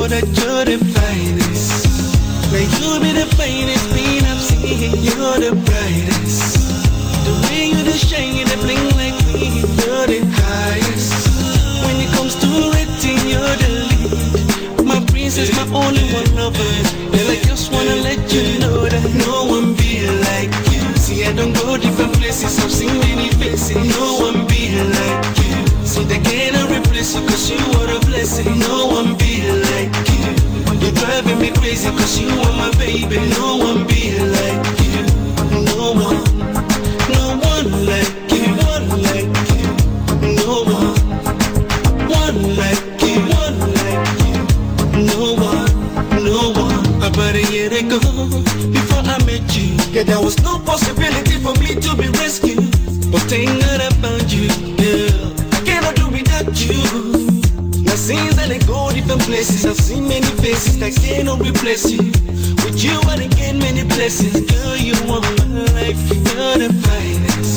that 0.08 0.24
you're 0.24 0.64
the 0.64 0.78
finest. 0.96 1.84
Now 2.48 2.64
you 2.64 3.00
be 3.00 3.12
the 3.12 3.28
finest 3.36 3.84
thing 3.92 4.24
I've 4.24 4.40
seen. 4.40 4.96
You're 5.04 5.36
the 5.36 5.52
brightest. 5.68 6.56
The 7.28 7.32
way 7.44 7.68
you 7.76 7.82
the 7.84 7.92
shine, 7.92 8.34
you 8.34 8.44
the 8.48 8.56
bling 8.64 8.88
like 8.96 9.18
me. 9.36 9.60
You're 9.84 10.08
the 10.08 10.24
highest. 10.32 11.12
When 11.84 11.96
it 12.00 12.08
comes 12.16 12.34
to 12.40 12.48
rating, 12.72 13.20
you're 13.28 13.56
the 13.60 13.70
lead. 13.84 14.84
My 14.86 15.04
princess, 15.12 15.52
my 15.52 15.68
only 15.76 16.04
one 16.08 16.28
lover. 16.34 16.72
And 17.12 17.28
I 17.28 17.36
just 17.44 17.70
wanna 17.70 17.96
let 18.00 18.32
you 18.32 18.58
know 18.60 18.88
that 18.88 19.04
no 19.12 19.44
one 19.44 19.76
be 19.76 20.08
like 20.24 20.52
you. 20.72 20.80
See, 20.96 21.24
I 21.24 21.32
don't 21.36 21.52
go 21.52 21.76
different 21.76 22.14
places. 22.16 22.58
I've 22.64 22.72
seen 22.72 22.96
many 23.04 23.28
faces. 23.36 23.76
No 23.76 24.24
one 24.24 24.46
be 24.48 24.72
like 24.72 25.36
you. 25.44 25.68
See, 25.84 26.04
they 26.04 26.20
cannot 26.20 26.70
replace 26.70 27.14
you 27.14 27.20
cause 27.28 27.50
you 27.50 27.60
are 27.80 27.92
a 27.96 28.00
blessing. 28.08 28.58
No 28.58 28.87
crazy 31.78 31.96
cause 31.96 32.18
you 32.18 32.28
are 32.28 32.52
my 32.56 32.70
baby. 32.76 33.16
No 33.30 33.56
one 33.56 33.67
different 59.08 59.26
places, 59.26 59.64
I've 59.64 59.76
seen 59.76 60.06
many 60.06 60.26
faces 60.44 60.78
that 60.80 60.92
cannot 60.92 61.40
replace 61.40 61.90
you. 61.90 61.98
With 62.60 62.76
you 62.84 63.00
I 63.08 63.16
done 63.16 63.30
gain 63.30 63.58
many 63.58 63.82
blessings, 63.84 64.40
girl. 64.52 64.76
You 64.76 64.92
are 65.08 65.20
my 65.20 65.64
life, 65.72 65.96
you're 66.12 66.58
the 66.60 66.68
finest. 66.84 67.56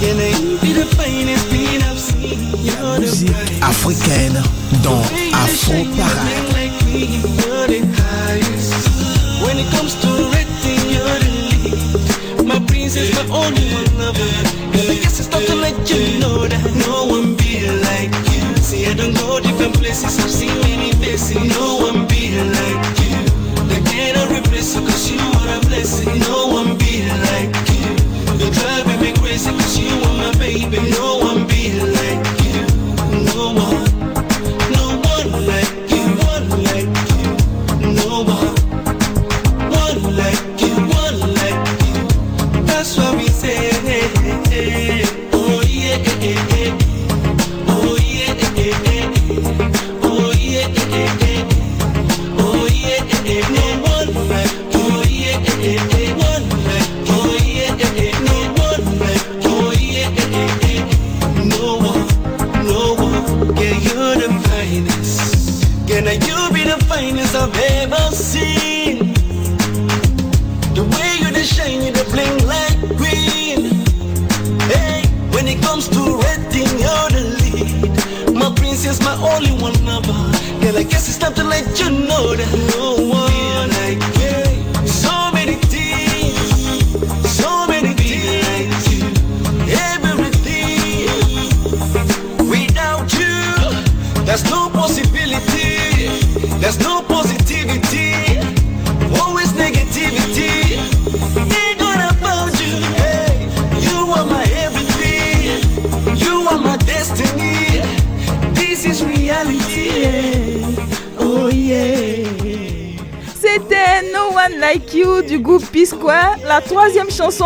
Yeah, 0.00 0.14
now 0.16 0.38
you 0.40 0.56
be 0.64 0.72
the 0.72 0.86
finest 0.96 1.46
thing 1.52 1.82
I've 1.84 1.98
seen. 1.98 2.38
You're 2.64 2.96
the 2.96 3.00
Musique 3.00 3.28
brightest. 3.28 3.62
africaine 3.62 4.42
dans 4.82 5.04
Afro 5.36 5.84
Parade. 5.96 6.70
When 9.44 9.58
it 9.58 9.68
comes 9.76 9.94
to 10.00 10.08
rating, 10.32 10.80
you're 10.88 11.18
the 11.20 11.30
lead. 11.50 12.46
My 12.46 12.58
princess, 12.66 13.12
my 13.16 13.24
only 13.36 13.68
one 13.74 13.90
lover. 13.98 14.32
I 14.72 14.96
guess 15.02 15.20
it's 15.20 15.28
time 15.28 15.44
to 15.44 15.54
let 15.56 15.76
you 15.90 16.20
know 16.20 16.48
that 16.48 16.64
no 16.88 17.04
one 17.04 17.36
be 17.36 17.68
like 17.84 18.12
you. 18.32 18.56
See, 18.62 18.86
I 18.86 18.94
don't 18.94 19.14
go 19.14 19.40
different 19.40 19.74
places, 19.74 20.18
I've 20.18 20.30
seen 20.30 20.59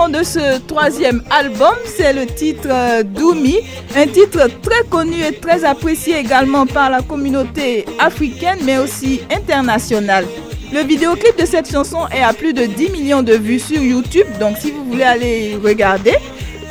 de 0.09 0.23
ce 0.23 0.59
troisième 0.67 1.23
album, 1.31 1.75
c'est 1.85 2.13
le 2.13 2.27
titre 2.27 2.69
euh, 2.71 3.03
Doumi, 3.03 3.59
un 3.97 4.07
titre 4.07 4.49
très 4.63 4.85
connu 4.91 5.23
et 5.23 5.33
très 5.33 5.65
apprécié 5.65 6.19
également 6.19 6.67
par 6.67 6.91
la 6.91 7.01
communauté 7.01 7.85
africaine 7.99 8.59
mais 8.65 8.79
aussi 8.79 9.21
internationale. 9.31 10.27
Le 10.73 10.81
vidéoclip 10.81 11.39
de 11.39 11.47
cette 11.47 11.71
chanson 11.71 12.07
est 12.09 12.23
à 12.23 12.33
plus 12.33 12.53
de 12.53 12.67
10 12.67 12.91
millions 12.91 13.23
de 13.23 13.35
vues 13.35 13.61
sur 13.61 13.81
YouTube, 13.81 14.27
donc 14.41 14.57
si 14.59 14.73
vous 14.73 14.85
voulez 14.85 15.05
aller 15.05 15.59
regarder, 15.63 16.15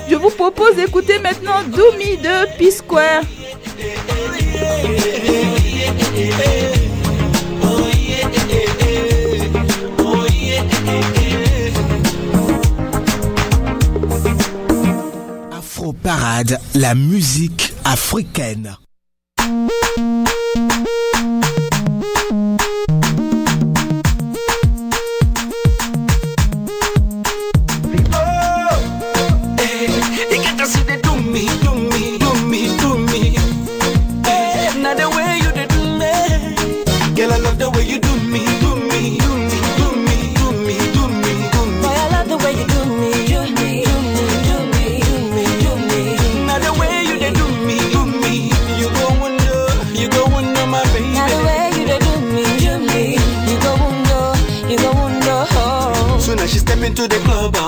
je 0.09 0.15
vous 0.15 0.29
propose 0.29 0.75
d'écouter 0.75 1.19
maintenant 1.19 1.61
Doumi 1.71 2.17
de 2.17 2.57
P-Square. 2.57 3.23
Parade, 16.03 16.59
la 16.75 16.95
musique 16.95 17.73
africaine. 17.85 18.77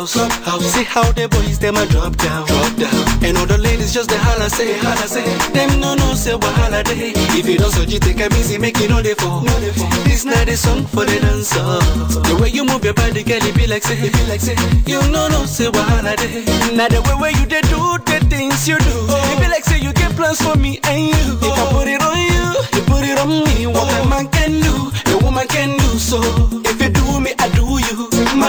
The 0.05 0.11
clubhouse, 0.11 0.13
clubhouse. 0.13 0.73
See 0.73 0.83
how 0.83 1.11
the 1.11 1.27
boys 1.27 1.59
them 1.59 1.75
a 1.75 1.85
drop 1.87 2.15
down, 2.17 2.45
drop 2.47 2.75
down. 2.77 3.23
And 3.23 3.37
all 3.37 3.45
the 3.45 3.57
ladies 3.57 3.93
just 3.93 4.09
the 4.09 4.17
holla 4.17 4.49
say, 4.49 4.77
holla 4.79 5.07
say. 5.07 5.23
Them 5.53 5.79
no 5.79 5.95
no 5.95 6.13
say 6.13 6.33
wahala 6.33 6.83
day. 6.83 7.13
If 7.37 7.47
you 7.47 7.57
don't 7.57 7.71
so 7.71 7.81
you 7.81 7.99
take 7.99 8.19
a 8.19 8.29
busy, 8.29 8.57
make 8.57 8.79
it 8.79 8.89
no 8.89 9.01
dey 9.01 9.15
fall. 9.15 9.41
This 10.05 10.25
not 10.25 10.47
a 10.47 10.57
song 10.57 10.85
for 10.85 11.05
the 11.05 11.19
dancer. 11.19 11.61
The 12.29 12.37
way 12.41 12.49
you 12.49 12.65
move 12.65 12.83
your 12.83 12.93
body, 12.93 13.23
girl, 13.23 13.41
it 13.41 13.55
be 13.55 13.67
like 13.67 13.83
say, 13.83 13.97
it 13.97 14.13
be 14.13 14.23
like 14.29 14.41
say. 14.41 14.55
You 14.85 15.01
no 15.11 15.27
no 15.27 15.45
say 15.45 15.67
wahala 15.69 16.15
day. 16.17 16.45
Now 16.75 16.87
the 16.87 17.01
way 17.01 17.15
where 17.19 17.31
you 17.33 17.45
dey 17.45 17.61
do 17.67 17.97
the 18.05 18.19
things 18.29 18.67
you 18.67 18.77
do, 18.77 18.95
oh. 19.09 19.33
it 19.33 19.39
be 19.41 19.47
like 19.49 19.63
say 19.63 19.79
you 19.79 19.93
get 19.93 20.15
plans 20.15 20.41
for 20.41 20.55
me 20.55 20.79
and 20.85 21.09
you. 21.09 21.25
If 21.41 21.53
I 21.57 21.65
put 21.73 21.87
it 21.87 22.01
on 22.01 22.17
you, 22.17 22.45
you 22.77 22.81
put 22.85 23.03
it 23.03 23.17
on 23.17 23.29
me. 23.45 23.67
What 23.67 23.89
a 24.01 24.07
man 24.09 24.27
can 24.29 24.61
do, 24.61 24.91
a 25.13 25.17
woman 25.23 25.47
can 25.47 25.77
do 25.77 25.97
so. 25.97 26.21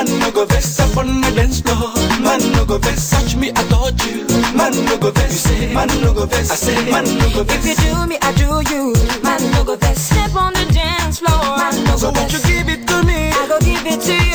Man 0.06 0.20
no 0.20 0.30
go 0.30 0.44
vex 0.46 0.78
up 0.78 0.96
on 0.96 1.20
the 1.20 1.30
dance 1.34 1.60
floor. 1.60 1.92
Man 2.22 2.38
no 2.52 2.64
go 2.64 2.78
vex, 2.78 3.10
touch 3.10 3.34
me, 3.34 3.50
I 3.50 3.62
touch 3.66 4.06
you. 4.06 4.22
Man 4.56 4.72
no 4.84 4.96
go 4.98 5.10
vex, 5.10 5.32
you 5.32 5.38
say. 5.38 5.74
Man 5.74 5.88
no 6.00 6.14
go 6.14 6.26
vex, 6.26 6.50
I 6.50 6.54
say. 6.54 6.90
Man 6.92 7.04
no 7.18 7.28
go 7.30 7.42
vex. 7.42 7.66
If 7.66 7.78
you 7.84 7.90
do 7.90 8.06
me, 8.06 8.16
I 8.22 8.32
do 8.38 8.46
you. 8.72 8.92
Man, 9.22 9.42
no 9.50 9.64
go 9.64 9.76
best. 9.76 10.06
Step 10.12 10.34
on 10.36 10.52
the 10.52 10.64
dance 10.72 11.18
floor. 11.18 11.58
Man, 11.58 11.84
no 11.84 11.96
So 11.96 12.12
go 12.12 12.20
won't 12.20 12.32
you 12.32 12.38
give 12.46 12.68
it 12.68 12.86
to 12.86 13.02
me? 13.02 13.30
I 13.30 13.46
go 13.48 13.58
give 13.58 13.84
it 13.84 14.00
to 14.02 14.14
you. 14.14 14.25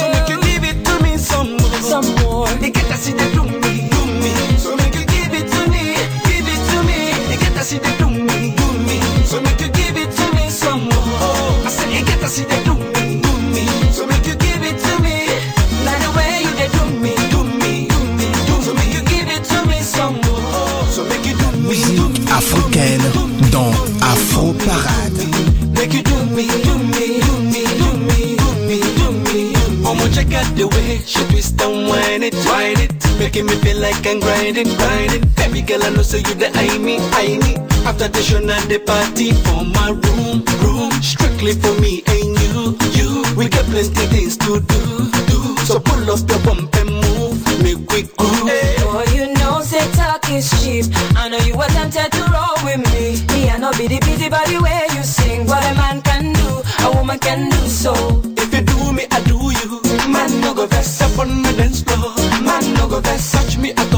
Grinding, 34.51 34.77
grinding. 34.77 35.29
Baby 35.35 35.61
girl, 35.61 35.83
I 35.83 35.89
know 35.89 36.01
so 36.01 36.17
you 36.17 36.35
the 36.35 36.51
eye 36.55 36.77
me, 36.77 36.97
eye 37.13 37.37
me. 37.39 37.55
After 37.85 38.07
the 38.07 38.21
show, 38.21 38.39
now 38.39 38.59
the 38.65 38.79
party 38.79 39.31
for 39.31 39.63
my 39.63 39.89
room, 39.91 40.43
room. 40.61 40.91
Strictly 41.01 41.53
for 41.53 41.73
me 41.79 42.03
and 42.07 42.35
you, 42.41 42.77
you. 42.91 43.23
We 43.35 43.47
got 43.47 43.65
plenty 43.65 44.05
things 44.07 44.37
to 44.37 44.59
do, 44.59 45.11
do. 45.27 45.57
So 45.65 45.79
pull 45.79 46.09
up 46.11 46.19
your 46.29 46.39
bump 46.43 46.75
and 46.75 46.89
move, 46.89 47.39
make 47.63 47.79
we 47.91 48.03
groove. 48.17 48.51
Boy, 48.83 49.05
you 49.15 49.33
know, 49.35 49.61
say 49.61 49.85
talk 49.93 50.29
is 50.29 50.49
cheap. 50.61 50.85
I 51.15 51.29
know 51.29 51.37
you 51.39 51.55
were 51.55 51.71
tempted 51.71 52.11
to 52.11 52.23
roll 52.31 52.57
with 52.63 52.83
me. 52.91 53.23
Me, 53.33 53.49
I 53.49 53.57
know 53.57 53.71
be 53.71 53.87
the 53.87 53.99
busy 53.99 54.29
body 54.29 54.59
way 54.59 54.87
you 54.93 55.03
sing. 55.03 55.45
What 55.47 55.63
a 55.63 55.73
man 55.75 56.01
can 56.01 56.33
do, 56.33 56.61
a 56.85 56.91
woman 56.95 57.19
can 57.19 57.49
do 57.49 57.67
so. 57.67 57.93
If 58.37 58.53
you 58.53 58.61
do 58.61 58.91
me, 58.91 59.07
I 59.11 59.21
do 59.23 59.37
you. 59.39 59.81
Man, 60.11 60.41
no 60.41 60.53
go 60.53 60.67
vex 60.67 61.01
up 61.01 61.17
on 61.19 61.41
the 61.41 61.53
dance 61.53 61.81
floor. 61.81 62.13
Man, 62.43 62.73
no 62.73 62.87
go 62.87 62.99
vex, 62.99 63.31
touch 63.31 63.57
me, 63.57 63.71
I 63.71 63.75
touch 63.75 63.85
you. 63.85 63.89
Man, 63.89 63.90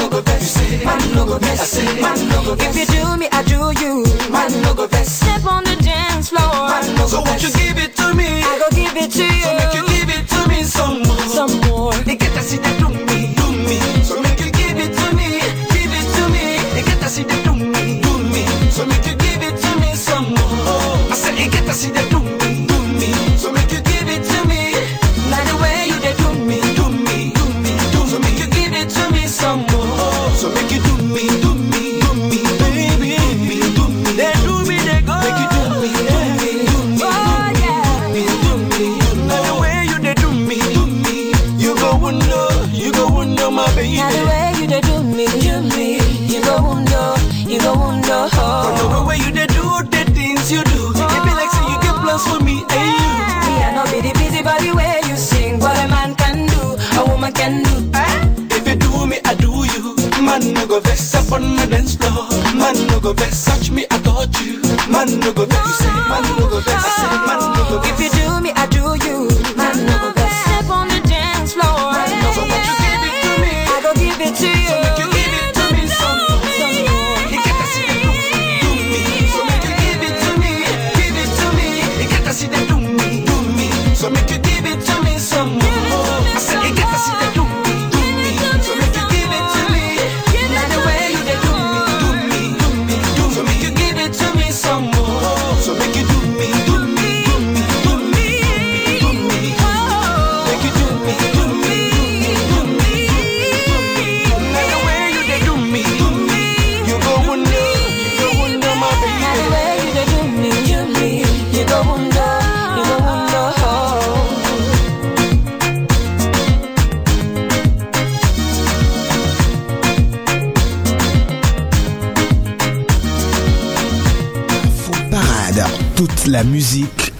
no 0.00 0.08
go 0.08 0.20
vex. 0.22 0.56
Man, 0.84 1.14
no 1.14 1.26
go 1.26 1.38
vex, 1.38 1.60
I 1.60 1.64
say. 1.64 2.00
Man, 2.00 2.28
no 2.28 2.44
go 2.44 2.54
vex. 2.54 2.76
If 2.76 2.90
you 2.90 3.04
do 3.04 3.16
me, 3.16 3.28
I 3.30 3.42
do 3.44 3.60
you. 3.82 4.04
Man, 4.32 4.50
no 4.62 4.74
go 4.74 4.86
vex. 4.86 5.08
Step 5.12 5.44
on 5.44 5.64
the 5.64 5.76
dance 5.76 6.30
floor. 6.30 6.68
Man, 6.72 6.94
no 6.96 7.02
go 7.02 7.06
so 7.08 7.22
won't 7.22 7.42
you 7.42 7.50
give 7.52 7.78
it 7.78 7.94
to 7.96 8.14
me? 8.14 8.42
I 8.42 8.58
go 8.58 8.68
give 8.74 8.96
it 8.96 9.10
to 9.12 9.24
you. 9.24 9.30
So 9.30 9.30
make 9.30 9.36
you 9.36 9.39
go 60.70 60.78
vex 60.80 61.14
up 61.16 61.32
on 61.32 61.56
the 61.56 61.66
dance 61.66 61.96
floor. 61.96 62.28
Man 62.54 62.76
no 62.86 63.00
go 63.00 63.12
vex, 63.12 63.44
touch 63.44 63.70
me, 63.72 63.86
I 63.90 63.98
touch 64.06 64.40
you. 64.40 64.62
Man 64.88 65.18
no 65.18 65.32
go 65.32 65.44
vex, 65.44 65.66
you 65.66 65.72
say. 65.82 65.90
Man 66.08 66.22
no 66.38 66.48
go 66.48 66.60
vex, 66.60 66.78
I 66.78 66.90
say. 66.94 67.10
Man 67.26 67.40
no 67.54 67.59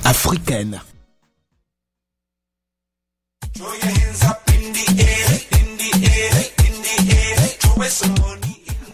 africaine. 0.05 0.81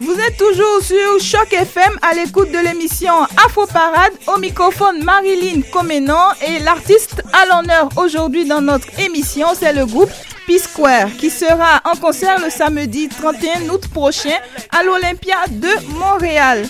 Vous 0.00 0.14
êtes 0.18 0.36
toujours 0.38 0.80
sur 0.82 1.20
Choc 1.20 1.52
FM 1.52 1.98
à 2.00 2.14
l'écoute 2.14 2.50
de 2.52 2.59
l'émission 2.59 3.12
Afro 3.44 3.66
Parade 3.66 4.12
au 4.34 4.38
microphone 4.38 5.04
Marilyn 5.04 5.61
Comenan 5.70 6.32
et 6.46 6.61
l'artiste 6.61 7.22
à 7.34 7.44
l'honneur 7.46 7.90
aujourd'hui 7.96 8.46
dans 8.46 8.62
notre 8.62 8.98
émission, 8.98 9.48
c'est 9.54 9.74
le 9.74 9.84
groupe 9.84 10.11
Peace 10.46 10.61
Square 10.61 11.09
qui 11.18 11.28
sera 11.28 11.82
en 11.84 11.96
concert 11.96 12.38
le 12.42 12.48
samedi 12.48 13.09
31 13.09 13.68
août 13.68 13.88
prochain 13.88 14.36
à 14.70 14.82
l'Olympia 14.82 15.36
de 15.50 15.98
Montréal. 15.98 16.66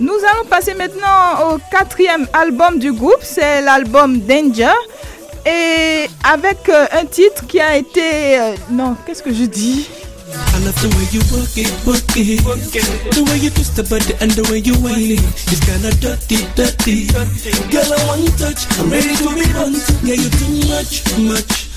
Nous 0.00 0.12
allons 0.12 0.44
passer 0.48 0.72
maintenant 0.74 1.52
au 1.52 1.58
quatrième 1.70 2.26
album 2.32 2.78
du 2.78 2.92
groupe, 2.92 3.20
c'est 3.22 3.60
l'album 3.60 4.20
Danger. 4.20 4.72
Et 5.46 6.06
avec 6.24 6.68
euh, 6.70 6.86
un 6.92 7.04
titre 7.04 7.46
qui 7.46 7.60
a 7.60 7.76
été... 7.76 8.38
Euh, 8.38 8.54
non, 8.70 8.96
qu'est-ce 9.04 9.22
que 9.22 9.32
je 9.32 9.44
dis? 9.44 9.90
I 10.34 10.58
love 10.64 10.78
the 10.82 10.88
way 10.96 11.06
you 11.14 11.22
work 11.30 11.56
it, 11.56 11.70
work 11.86 12.16
it. 12.16 12.42
The 13.14 13.22
way 13.24 13.38
you 13.38 13.50
twist 13.50 13.76
the 13.76 13.84
body 13.84 14.14
and 14.20 14.30
the 14.32 14.42
way 14.50 14.58
you 14.58 14.74
whine 14.82 15.18
it. 15.18 15.24
It's 15.50 15.60
kinda 15.64 15.90
dirty, 16.00 16.38
dirty. 16.54 17.06
Girl, 17.70 17.92
I 17.92 18.06
want 18.06 18.38
touch. 18.38 18.66
I'm 18.78 18.90
ready 18.90 19.14
to 19.16 19.28
be 19.34 19.46
bumped. 19.52 19.86
Yeah, 20.02 20.14
you 20.14 20.30
too 20.30 20.68
much, 20.68 21.02
much. 21.18 21.74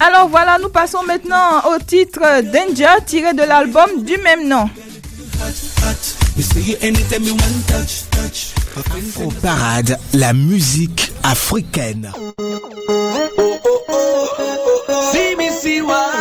Alors 0.00 0.28
voilà, 0.28 0.58
nous 0.60 0.68
passons 0.68 1.02
maintenant 1.04 1.62
au 1.74 1.78
titre 1.78 2.20
Danger 2.52 3.02
tiré 3.06 3.32
de 3.32 3.42
l'album 3.42 4.04
du 4.04 4.18
même 4.18 4.46
nom. 4.46 4.68
Afro 8.76 9.30
Parade, 9.40 9.98
la 10.12 10.34
musique 10.34 11.12
africaine. 11.22 12.12
Why? 15.82 16.13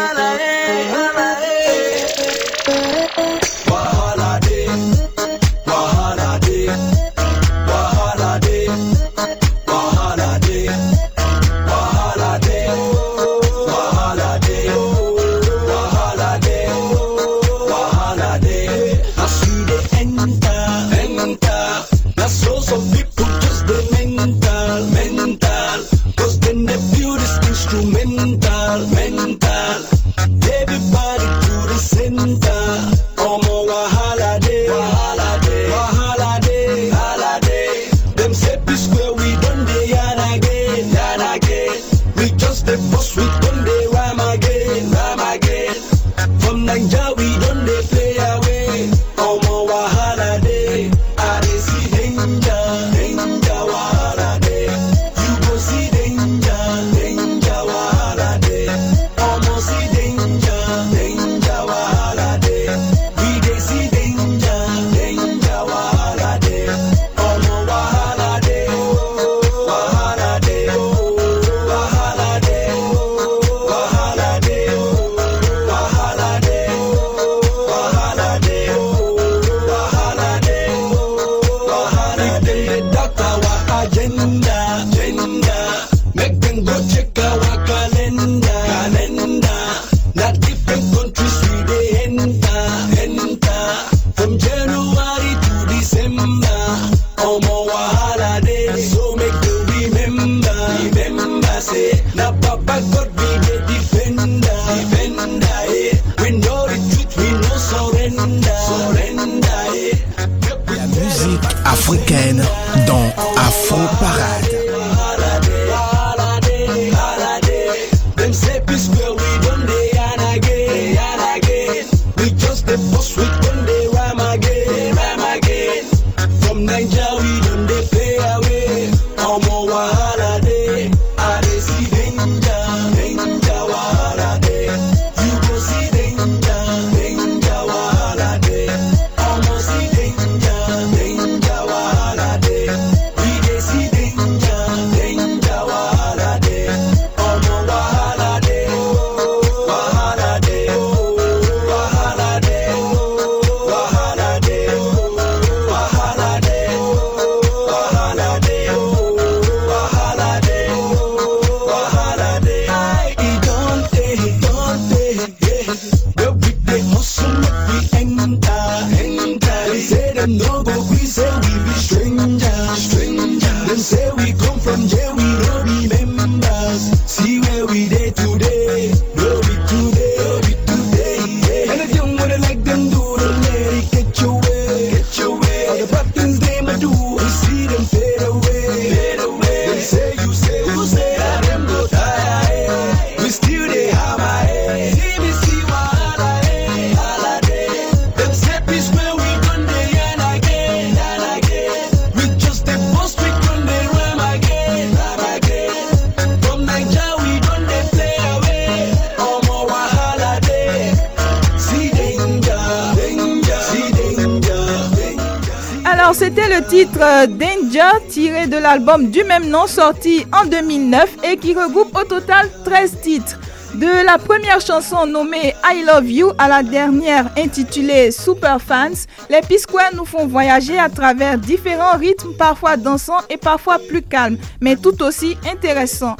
Le 216.55 216.63
titre 216.65 216.99
euh, 217.01 217.25
Danger 217.25 218.05
tiré 218.09 218.45
de 218.45 218.57
l'album 218.57 219.09
du 219.09 219.23
même 219.23 219.49
nom 219.49 219.65
sorti 219.65 220.25
en 220.31 220.45
2009 220.45 221.17
et 221.23 221.37
qui 221.37 221.55
regroupe 221.55 221.97
au 221.97 222.03
total 222.03 222.47
13 222.63 222.99
titres. 223.01 223.39
De 223.73 224.05
la 224.05 224.19
première 224.19 224.61
chanson 224.61 225.07
nommée 225.07 225.55
I 225.65 225.83
Love 225.83 226.11
You 226.11 226.31
à 226.37 226.47
la 226.47 226.61
dernière 226.61 227.31
intitulée 227.37 228.11
Super 228.11 228.61
Fans, 228.61 229.07
les 229.31 229.41
P-Square 229.41 229.95
nous 229.95 230.05
font 230.05 230.27
voyager 230.27 230.77
à 230.77 230.89
travers 230.89 231.39
différents 231.39 231.97
rythmes, 231.97 232.33
parfois 232.37 232.77
dansants 232.77 233.21
et 233.31 233.37
parfois 233.37 233.79
plus 233.79 234.03
calmes, 234.03 234.37
mais 234.61 234.75
tout 234.75 235.01
aussi 235.01 235.35
intéressants. 235.51 236.17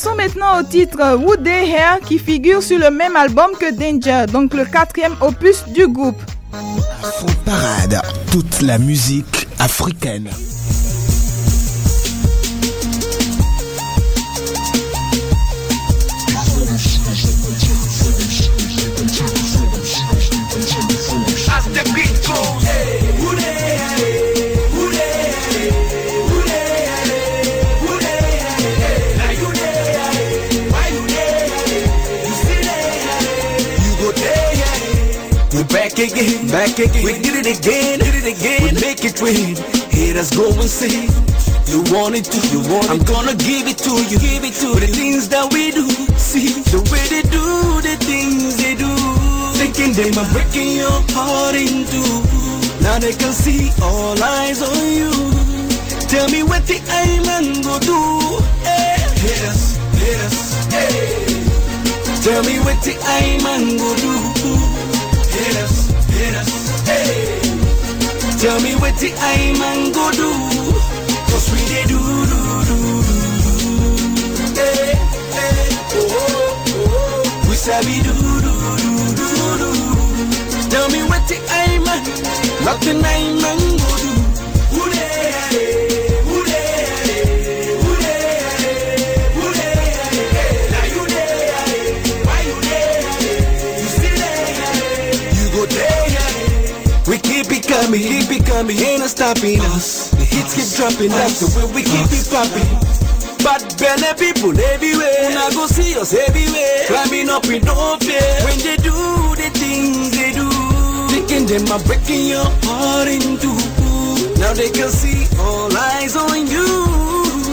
Passons 0.00 0.14
maintenant 0.14 0.60
au 0.60 0.62
titre 0.62 1.16
Wood 1.16 1.44
Hair 1.44 1.98
qui 2.06 2.20
figure 2.20 2.62
sur 2.62 2.78
le 2.78 2.88
même 2.88 3.16
album 3.16 3.50
que 3.58 3.72
Danger, 3.72 4.30
donc 4.30 4.54
le 4.54 4.64
quatrième 4.64 5.16
opus 5.20 5.64
du 5.74 5.88
groupe. 5.88 6.22
Parade, 7.44 8.00
toute 8.30 8.60
la 8.60 8.78
musique 8.78 9.48
africaine. 9.58 10.30
Back 35.68 35.98
again, 35.98 36.48
back 36.48 36.78
again, 36.78 37.04
we 37.04 37.12
did 37.20 37.44
it 37.44 37.58
again, 37.58 37.98
did 38.00 38.14
it 38.14 38.28
again, 38.28 38.74
we 38.74 38.80
make 38.80 39.04
it 39.04 39.20
rain, 39.20 39.56
haters 39.90 40.30
go 40.30 40.48
and 40.48 40.68
say, 40.68 41.08
you 41.68 41.84
want 41.92 42.14
it 42.16 42.24
to, 42.24 42.38
you 42.48 42.60
want 42.68 42.86
it, 42.86 42.90
I'm 42.90 43.02
gonna 43.04 43.34
give 43.36 43.66
it 43.68 43.78
to 43.84 43.92
you, 44.08 44.18
give 44.18 44.44
it 44.44 44.54
to 44.64 44.80
the 44.80 44.88
things 44.88 45.28
that 45.28 45.52
we 45.52 45.70
do, 45.70 45.88
see, 46.16 46.52
the 46.72 46.80
way 46.90 47.04
they 47.12 47.22
do, 47.28 47.44
the 47.84 47.96
things 48.04 48.56
they 48.56 48.74
do, 48.74 48.92
thinking 49.60 49.92
they 49.92 50.10
might 50.16 50.30
breaking 50.32 50.76
your 50.76 50.98
heart 51.12 51.54
in 51.54 51.84
two. 51.88 52.22
Now 52.82 52.98
they 52.98 53.12
can 53.12 53.32
see 53.32 53.70
all 53.82 54.20
eyes 54.22 54.62
on 54.62 54.86
you. 54.92 55.10
Tell 56.08 56.28
me 56.30 56.42
what 56.42 56.64
the 56.66 56.80
I 56.88 57.20
man 57.26 57.60
go 57.62 57.78
do. 57.80 58.40
Hey, 58.62 58.96
hit 59.20 59.42
us, 59.50 59.76
hit 59.98 60.20
us, 60.22 60.66
hey. 60.72 61.28
Tell 62.22 62.42
me 62.44 62.58
what 62.60 62.80
the 62.84 62.96
I 63.02 63.42
man 63.42 63.76
go 63.76 63.96
do. 63.96 64.87
Hit 65.38 65.56
us, 65.64 65.74
hit 66.16 66.34
us, 66.34 66.50
hey. 66.88 67.40
Tell 68.42 68.60
me 68.60 68.74
what 68.76 68.94
the 68.98 69.10
I 69.18 69.52
man 69.58 69.92
go 69.92 70.10
do. 70.12 70.30
Cause 71.30 71.46
we 71.52 71.58
they 71.70 71.84
do, 71.92 71.98
do, 72.32 72.40
do, 72.68 72.78
do. 73.04 73.18
Hey, 74.58 74.94
hey, 75.38 75.62
oh, 75.94 76.64
oh. 76.70 77.46
We 77.48 77.54
sabi 77.56 77.96
do, 78.06 78.14
do, 78.46 78.54
do, 78.82 78.92
do, 79.18 79.26
do. 79.62 79.70
Tell 80.70 80.88
me 80.90 81.00
what 81.10 81.22
the 81.28 81.36
I 81.50 81.78
man, 81.86 82.02
nothing 82.64 82.98
I 83.04 83.20
man 83.42 83.60
go 83.82 83.90
do. 84.04 84.17
Keep 98.02 98.30
it 98.30 98.42
it 98.42 98.46
coming, 98.46 98.78
ain't 98.78 99.00
no 99.00 99.06
stopping 99.06 99.60
us, 99.74 100.10
the 100.10 100.24
hits 100.24 100.54
keep 100.54 100.68
dropping, 100.76 101.10
that's 101.10 101.40
the 101.40 101.48
way 101.58 101.66
we 101.74 101.82
keep 101.82 102.06
it 102.10 102.26
popping. 102.30 102.98
Bad 103.42 103.62
belly 103.78 104.02
eh, 104.02 104.14
people 104.14 104.54
everywhere. 104.74 105.30
Now 105.30 105.50
go 105.50 105.66
see 105.66 105.94
us 105.98 106.12
everywhere. 106.12 106.86
Climbing 106.86 107.30
up 107.30 107.46
with 107.46 107.64
no 107.64 107.96
fear. 108.00 108.20
When 108.44 108.58
they 108.58 108.76
do 108.82 108.92
the 109.38 109.48
things 109.54 110.10
they 110.10 110.32
do, 110.34 110.48
thinking 111.08 111.46
them 111.46 111.70
are 111.70 111.82
breaking 111.86 112.26
your 112.26 112.46
heart 112.66 113.08
in 113.08 113.38
two. 113.38 113.54
Now 114.42 114.54
they 114.54 114.70
can 114.70 114.90
see 114.90 115.26
all 115.38 115.70
eyes 115.70 116.16
on 116.16 116.46
you. 116.46 116.66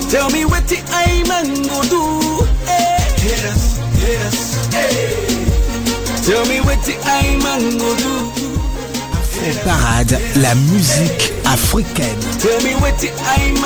Tell 0.09 0.29
me 0.29 0.45
what 0.45 0.67
the 0.67 0.81
I 0.89 1.23
man 1.29 1.53
go 1.69 1.81
do. 1.85 2.01
Eh, 2.65 2.97
hey, 2.97 3.29
hit 3.29 3.45
us, 3.45 3.77
hit 4.01 4.19
us, 4.25 4.39
hey. 4.73 5.25
Tell 6.25 6.45
me 6.49 6.61
what 6.61 6.81
the 6.85 6.97
I 7.05 7.37
man 7.43 7.77
go 7.77 7.95
do. 7.97 8.44
Parade, 9.63 10.19
la 10.38 10.55
musique 10.55 11.33
africaine. 11.45 12.19
Tell 12.39 12.61
me 12.63 12.75
what 12.75 12.97
the 12.99 13.11
the. 13.23 13.65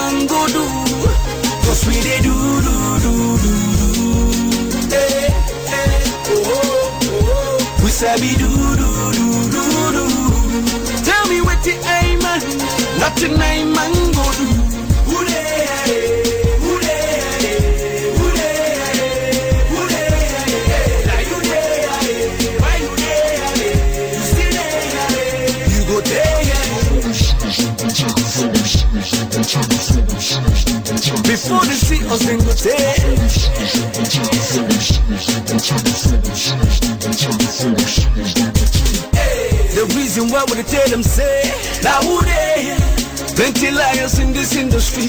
Before 31.23 31.63
they 31.63 31.79
see 31.79 32.03
us, 32.09 32.19
then 32.25 32.37
go 32.39 32.51
The 39.71 39.85
reason 39.95 40.29
why 40.29 40.43
would 40.49 40.57
I 40.57 40.63
tell 40.63 40.89
them 40.89 41.03
say, 41.03 41.43
now 41.81 42.01
who 42.01 42.21
they? 42.25 42.75
Plenty 43.37 43.71
liars 43.71 44.19
in 44.19 44.33
this 44.33 44.53
industry. 44.57 45.07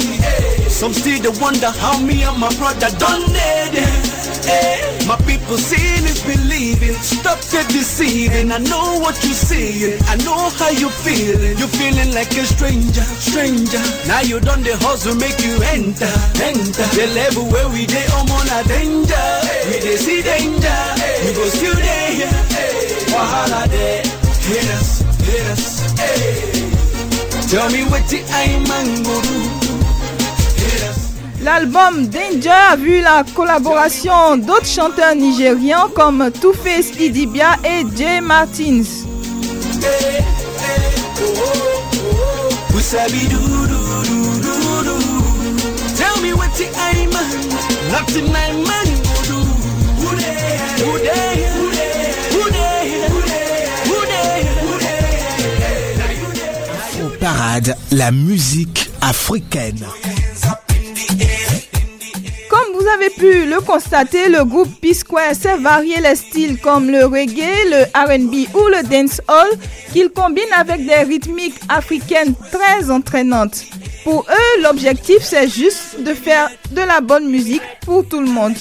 Some 0.69 0.93
still 0.93 1.21
they 1.21 1.41
wonder 1.41 1.71
how 1.71 1.99
me 1.99 2.23
and 2.23 2.39
my 2.39 2.55
brother 2.55 2.91
done 2.97 3.25
it. 3.27 5.00
My 5.11 5.17
people 5.27 5.59
seeing 5.59 6.05
is 6.07 6.23
believing. 6.23 6.95
Stop 7.03 7.41
the 7.51 7.67
deceiving. 7.67 8.53
I 8.53 8.59
know 8.59 9.01
what 9.03 9.19
you're 9.25 9.35
seeing. 9.35 9.99
I 10.07 10.15
know 10.23 10.39
how 10.55 10.71
you're 10.71 10.95
feeling. 11.03 11.59
You're 11.59 11.67
feeling 11.83 12.15
like 12.15 12.31
a 12.39 12.47
stranger, 12.47 13.03
stranger. 13.19 13.83
Now 14.07 14.21
you 14.21 14.39
done 14.39 14.63
the 14.63 14.77
hustle, 14.79 15.17
make 15.17 15.43
you 15.43 15.59
enter, 15.75 16.07
enter. 16.39 16.87
The 16.95 17.11
level 17.19 17.51
where 17.51 17.69
we 17.71 17.87
dey, 17.87 18.07
I'm 18.15 18.31
on 18.31 18.47
a 18.55 18.63
danger. 18.71 19.27
We 19.67 19.83
dey 19.83 19.97
see 19.99 20.23
danger. 20.23 20.79
We 21.27 21.35
go 21.35 21.43
still 21.59 21.75
there. 21.75 22.31
Wahala 23.11 23.67
there. 23.67 24.07
Hit 24.47 24.71
us, 24.79 25.03
hit 25.27 25.47
us. 25.51 25.91
Tell 27.51 27.69
me 27.69 27.83
what 27.91 28.07
the 28.07 28.23
I 28.31 28.63
man 28.63 29.03
go 29.03 29.21
do. 29.27 29.60
L'album 31.43 32.07
Danger 32.07 32.51
a 32.73 32.77
vu 32.77 33.01
la 33.01 33.25
collaboration 33.35 34.37
d'autres 34.37 34.67
chanteurs 34.67 35.15
nigérians 35.15 35.89
comme 35.95 36.31
Two-Face 36.41 36.91
Idibia 37.01 37.57
et 37.65 37.85
Jay 37.97 38.21
Martins. 38.21 38.83
Parade, 57.19 57.77
la 57.93 58.11
musique 58.11 58.91
africaine. 59.01 59.87
Vous 62.81 62.89
avez 62.89 63.11
pu 63.11 63.45
le 63.45 63.61
constater, 63.61 64.31
le 64.31 64.43
groupe 64.43 64.81
P-Square 64.81 65.35
sait 65.35 65.59
varier 65.59 66.01
les 66.01 66.15
styles 66.17 66.59
comme 66.59 66.89
le 66.89 67.05
reggae, 67.05 67.69
le 67.69 67.83
R&B 67.95 68.49
ou 68.55 68.69
le 68.69 68.83
dancehall 68.89 69.51
qu'il 69.93 70.09
combine 70.09 70.51
avec 70.57 70.87
des 70.87 70.95
rythmiques 70.95 71.61
africaines 71.69 72.35
très 72.51 72.91
entraînantes. 72.91 73.67
Pour 74.03 74.27
eux, 74.31 74.63
l'objectif 74.63 75.19
c'est 75.21 75.47
juste 75.47 76.01
de 76.01 76.15
faire 76.15 76.49
de 76.71 76.81
la 76.81 77.03
bonne 77.03 77.29
musique 77.29 77.63
pour 77.85 78.09
tout 78.09 78.21
le 78.21 78.31
monde 78.31 78.57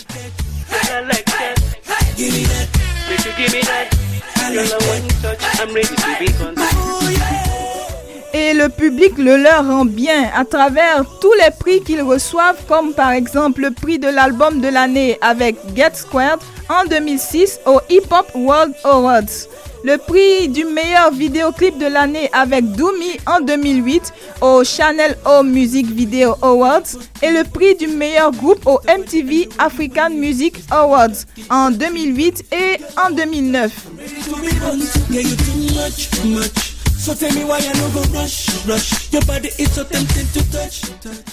et 8.33 8.53
le 8.53 8.69
public 8.69 9.17
le 9.17 9.37
leur 9.37 9.65
rend 9.67 9.85
bien 9.85 10.29
à 10.35 10.45
travers 10.45 11.03
tous 11.21 11.33
les 11.33 11.51
prix 11.59 11.81
qu'ils 11.81 12.01
reçoivent, 12.01 12.63
comme 12.67 12.93
par 12.93 13.11
exemple 13.11 13.61
le 13.61 13.71
prix 13.71 13.99
de 13.99 14.07
l'album 14.07 14.61
de 14.61 14.67
l'année 14.67 15.17
avec 15.21 15.55
Get 15.75 15.91
Squared 15.93 16.39
en 16.69 16.85
2006 16.87 17.59
au 17.65 17.79
Hip 17.89 18.03
Hop 18.11 18.27
World 18.35 18.73
Awards, 18.83 19.47
le 19.83 19.97
prix 19.97 20.47
du 20.49 20.65
meilleur 20.65 21.11
vidéoclip 21.11 21.77
de 21.77 21.87
l'année 21.87 22.29
avec 22.33 22.71
Doomy 22.73 23.17
en 23.25 23.39
2008 23.41 24.13
au 24.41 24.63
Channel 24.63 25.17
O 25.25 25.43
Music 25.43 25.87
Video 25.87 26.35
Awards 26.41 26.97
et 27.21 27.31
le 27.31 27.43
prix 27.43 27.75
du 27.75 27.87
meilleur 27.87 28.31
groupe 28.31 28.65
au 28.67 28.79
MTV 28.87 29.49
African 29.57 30.09
Music 30.11 30.55
Awards 30.69 31.25
en 31.49 31.71
2008 31.71 32.45
et 32.51 32.77
en 32.97 33.11
2009. 33.11 33.71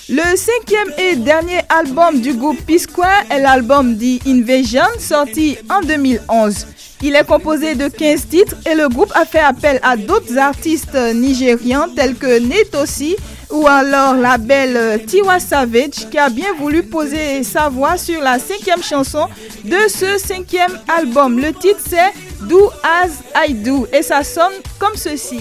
Le 0.08 0.36
cinquième 0.36 0.92
et 0.96 1.16
dernier 1.16 1.58
album 1.68 2.20
du 2.20 2.34
groupe 2.34 2.64
P-Square 2.64 3.24
est 3.30 3.40
l'album 3.40 3.98
The 3.98 4.24
Invasion, 4.28 4.86
sorti 5.00 5.58
en 5.68 5.80
2011. 5.80 6.66
Il 7.02 7.16
est 7.16 7.26
composé 7.26 7.74
de 7.74 7.88
15 7.88 8.28
titres 8.28 8.54
et 8.70 8.76
le 8.76 8.88
groupe 8.88 9.10
a 9.16 9.24
fait 9.24 9.40
appel 9.40 9.80
à 9.82 9.96
d'autres 9.96 10.38
artistes 10.38 10.96
nigérians 11.14 11.88
tels 11.94 12.14
que 12.14 12.38
Netosi 12.38 13.16
ou 13.50 13.66
alors 13.66 14.14
la 14.14 14.38
belle 14.38 15.04
Tiwa 15.04 15.40
Savage 15.40 16.08
qui 16.10 16.18
a 16.18 16.28
bien 16.28 16.54
voulu 16.58 16.84
poser 16.84 17.42
sa 17.42 17.68
voix 17.68 17.96
sur 17.96 18.20
la 18.22 18.38
cinquième 18.38 18.82
chanson 18.84 19.26
de 19.64 19.88
ce 19.88 20.16
cinquième 20.18 20.78
album. 20.96 21.38
Le 21.38 21.52
titre 21.52 21.80
c'est 21.84 22.12
Do 22.42 22.70
As 22.84 23.48
I 23.48 23.52
Do 23.54 23.88
et 23.92 24.02
ça 24.02 24.22
sonne 24.22 24.54
comme 24.78 24.94
ceci. 24.94 25.40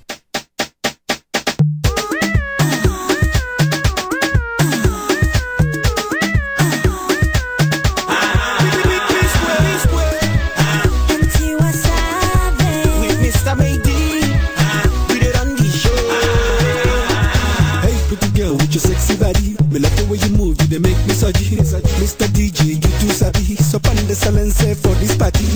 the 24.11 24.15
salon 24.15 24.51
for 24.75 24.93
this 24.99 25.15
party. 25.15 25.47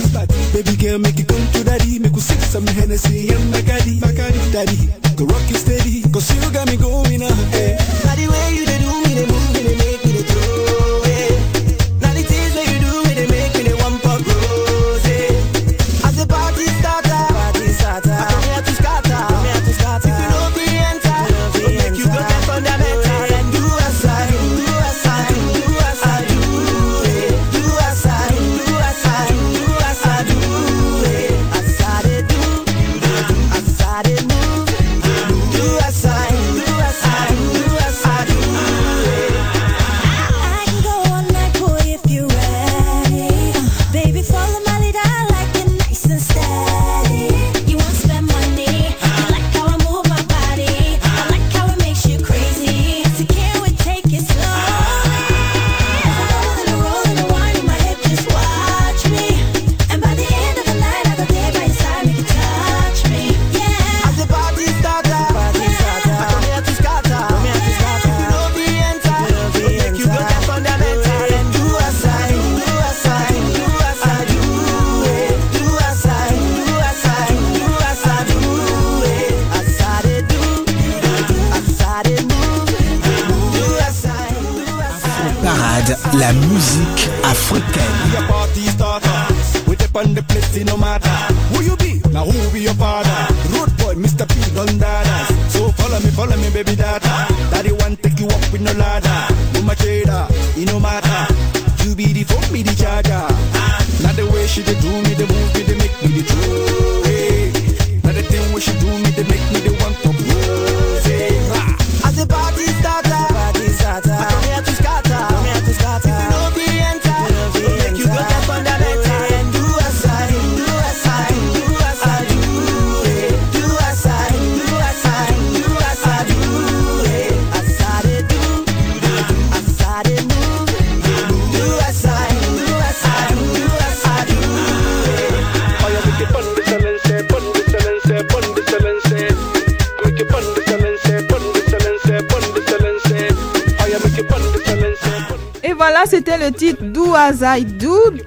Baby 0.52 0.76
girl, 0.76 0.98
make 0.98 1.18
it 1.18 1.28
come 1.28 1.46
to 1.52 1.64
daddy. 1.64 1.98
Make 1.98 2.14
you 2.14 2.20
sip 2.20 2.40
some 2.40 2.66
Hennessy 2.66 3.28
and 3.28 3.52
Bacardi. 3.52 4.00
Daddy, 4.52 4.88
go 5.16 5.26
rock 5.26 5.44
you 5.48 5.56
steady. 5.56 6.02
Cause 6.10 6.32
you 6.32 6.50
got 6.52 6.66
me 6.68 6.76
going 6.76 7.20
now. 7.20 7.34
Hey. 7.52 7.65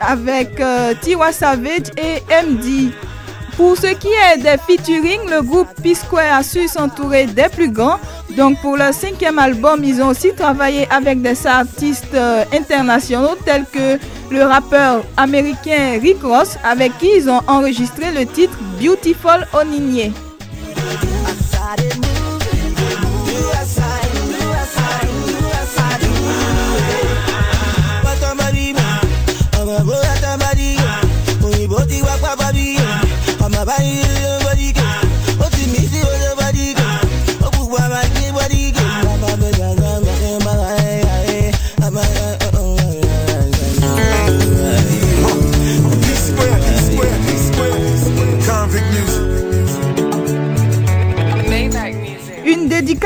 avec 0.10 0.60
euh, 0.60 0.94
Tiwa 1.00 1.32
Savage 1.32 1.92
et 1.98 2.24
MD. 2.44 2.92
Pour 3.56 3.78
ce 3.78 3.88
qui 3.88 4.08
est 4.08 4.38
des 4.38 4.58
featuring, 4.66 5.20
le 5.30 5.42
groupe 5.44 5.68
P-Square 5.84 6.38
a 6.40 6.44
su 6.44 6.68
s'entourer 6.68 7.26
des 7.28 7.50
plus 7.50 7.70
grands. 7.70 8.00
Donc 8.36 8.60
pour 8.62 8.76
leur 8.78 8.94
cinquième 8.94 9.38
album, 9.38 9.84
ils 9.84 10.02
ont 10.02 10.08
aussi 10.08 10.34
travaillé 10.34 10.88
avec 10.90 11.22
des 11.22 11.46
artistes 11.46 12.16
euh, 12.16 12.44
internationaux 12.54 13.36
tels 13.46 13.66
que 13.72 14.00
le 14.32 14.44
rappeur 14.44 15.04
américain 15.18 16.00
Rick 16.02 16.24
Ross 16.24 16.58
avec 16.64 16.98
qui 16.98 17.10
ils 17.18 17.30
ont 17.30 17.42
enregistré 17.48 18.12
le 18.12 18.26
titre 18.26 18.58
Beautiful 18.82 19.46
Onigné. 19.54 20.12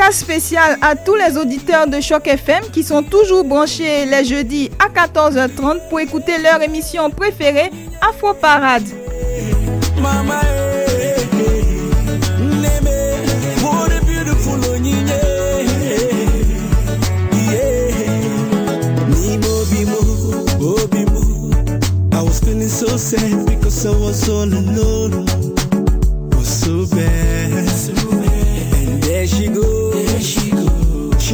Dédicace 0.04 0.18
spéciale 0.18 0.78
à 0.80 0.96
tous 0.96 1.14
les 1.14 1.36
auditeurs 1.36 1.86
de 1.86 2.00
Choc 2.00 2.26
FM 2.26 2.64
qui 2.72 2.82
sont 2.82 3.02
toujours 3.02 3.44
branchés 3.44 4.06
les 4.06 4.24
jeudis 4.24 4.70
à 4.78 4.88
14h30 4.88 5.88
pour 5.88 6.00
écouter 6.00 6.38
leur 6.42 6.62
émission 6.62 7.10
préférée 7.10 7.70
Afro 8.00 8.34
Parade. 8.34 8.84
Eh, 8.86 9.50
eh, 29.30 29.54
eh. 29.56 29.83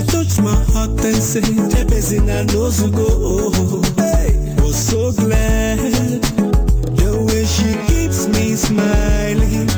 She. 0.01 0.07
Touched 0.07 0.41
my 0.41 0.55
heart 0.73 0.91
and 1.05 1.17
said, 1.17 1.45
Jebezina 1.45 2.47
knows 2.53 2.83
to 2.83 2.91
go. 2.91 3.51
Hey, 3.97 4.55
was 4.63 4.77
so 4.77 5.13
glad. 5.13 5.79
The 6.97 7.25
way 7.27 7.45
she 7.45 7.75
keeps 7.93 8.27
me 8.29 8.55
smiling, 8.57 9.69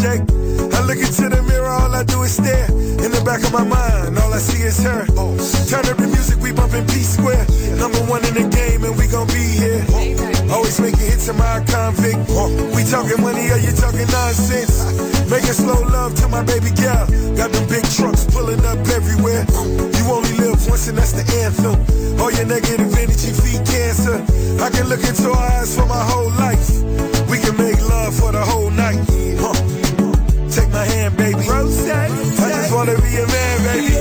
I 0.00 0.80
look 0.88 0.96
into 0.96 1.28
the 1.28 1.44
mirror, 1.44 1.68
all 1.68 1.94
I 1.94 2.02
do 2.04 2.22
is 2.22 2.32
stare. 2.32 2.64
In 3.04 3.12
the 3.12 3.20
back 3.20 3.44
of 3.44 3.52
my 3.52 3.64
mind, 3.64 4.16
all 4.16 4.32
I 4.32 4.38
see 4.38 4.64
is 4.64 4.80
her. 4.80 5.04
Turn 5.68 5.84
the 5.84 6.08
music, 6.08 6.40
we 6.40 6.52
bumpin' 6.52 6.86
P 6.88 7.04
Square. 7.04 7.44
Number 7.76 8.00
one 8.08 8.24
in 8.24 8.32
the 8.32 8.48
game, 8.48 8.80
and 8.84 8.96
we 8.96 9.04
gon' 9.06 9.28
be 9.28 9.44
here. 9.60 9.84
Always 10.48 10.80
making 10.80 11.04
hits 11.04 11.28
in 11.28 11.36
my 11.36 11.60
convict. 11.68 12.16
We 12.72 12.80
talking 12.88 13.20
money, 13.20 13.52
or 13.52 13.60
you 13.60 13.76
talking 13.76 14.08
nonsense? 14.08 14.72
Making 15.28 15.52
slow 15.52 15.84
love 15.92 16.16
to 16.24 16.28
my 16.32 16.42
baby 16.48 16.72
girl. 16.72 17.04
Got 17.36 17.52
them 17.52 17.68
big 17.68 17.84
trucks 17.92 18.24
pulling 18.24 18.64
up 18.64 18.80
everywhere. 18.96 19.44
You 20.00 20.04
only 20.08 20.32
live 20.40 20.64
once, 20.64 20.88
and 20.88 20.96
that's 20.96 21.12
the 21.12 21.28
anthem. 21.44 21.76
All 22.16 22.32
your 22.32 22.48
negative 22.48 22.88
energy 22.96 23.36
feed 23.36 23.68
cancer. 23.68 24.16
I 24.64 24.72
can 24.72 24.88
look 24.88 25.04
into 25.04 25.28
her 25.28 25.60
eyes 25.60 25.76
for 25.76 25.84
my 25.84 26.00
whole 26.08 26.32
life. 26.40 26.72
We 27.28 27.36
can 27.36 27.52
make 27.60 27.76
love 27.84 28.16
for 28.16 28.32
the 28.32 28.40
whole 28.40 28.72
night. 28.72 29.04
Huh. 30.50 30.60
Take 30.60 30.72
my 30.72 30.84
hand, 30.84 31.16
baby. 31.16 31.46
I 31.48 31.62
just 31.62 32.72
wanna 32.72 32.96
be 32.96 33.16
a 33.16 33.26
man, 33.26 33.62
baby. 33.64 33.96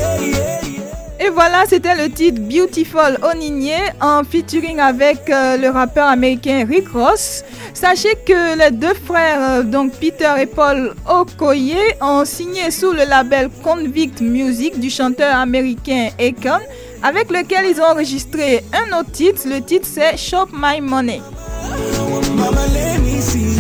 Et 1.21 1.29
voilà, 1.29 1.65
c'était 1.67 1.95
le 1.95 2.09
titre 2.09 2.39
Beautiful 2.41 3.19
Onigné 3.21 3.75
en 4.01 4.23
featuring 4.23 4.79
avec 4.79 5.29
euh, 5.29 5.57
le 5.57 5.69
rappeur 5.69 6.07
américain 6.07 6.65
Rick 6.67 6.87
Ross. 6.93 7.43
Sachez 7.73 8.15
que 8.25 8.57
les 8.57 8.71
deux 8.71 8.93
frères, 8.93 9.59
euh, 9.59 9.63
donc 9.63 9.91
Peter 9.99 10.31
et 10.39 10.45
Paul 10.45 10.95
Okoye, 11.07 11.75
ont 12.01 12.23
signé 12.23 12.71
sous 12.71 12.93
le 12.93 13.03
label 13.03 13.49
Convict 13.63 14.21
Music 14.21 14.79
du 14.79 14.89
chanteur 14.89 15.35
américain 15.35 16.09
Akon, 16.17 16.63
avec 17.03 17.29
lequel 17.29 17.65
ils 17.69 17.81
ont 17.81 17.91
enregistré 17.91 18.63
un 18.73 18.97
autre 18.97 19.11
titre. 19.11 19.41
Le 19.45 19.61
titre 19.61 19.87
c'est 19.91 20.15
Shop 20.17 20.47
My 20.53 20.79
Money. 20.79 21.21
Mama, 22.35 22.65
let 22.73 22.97
me 22.99 23.19
see 23.19 23.58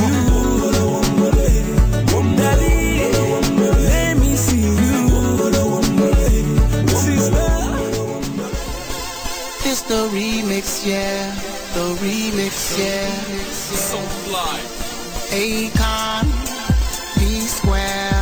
the 9.89 10.07
remix, 10.13 10.85
yeah. 10.85 11.33
The 11.73 11.95
remix, 11.97 12.77
yeah. 12.77 13.09
So 13.49 13.97
fly. 13.97 14.59
Akon, 15.33 16.29
P 17.17 17.41
Square, 17.41 18.21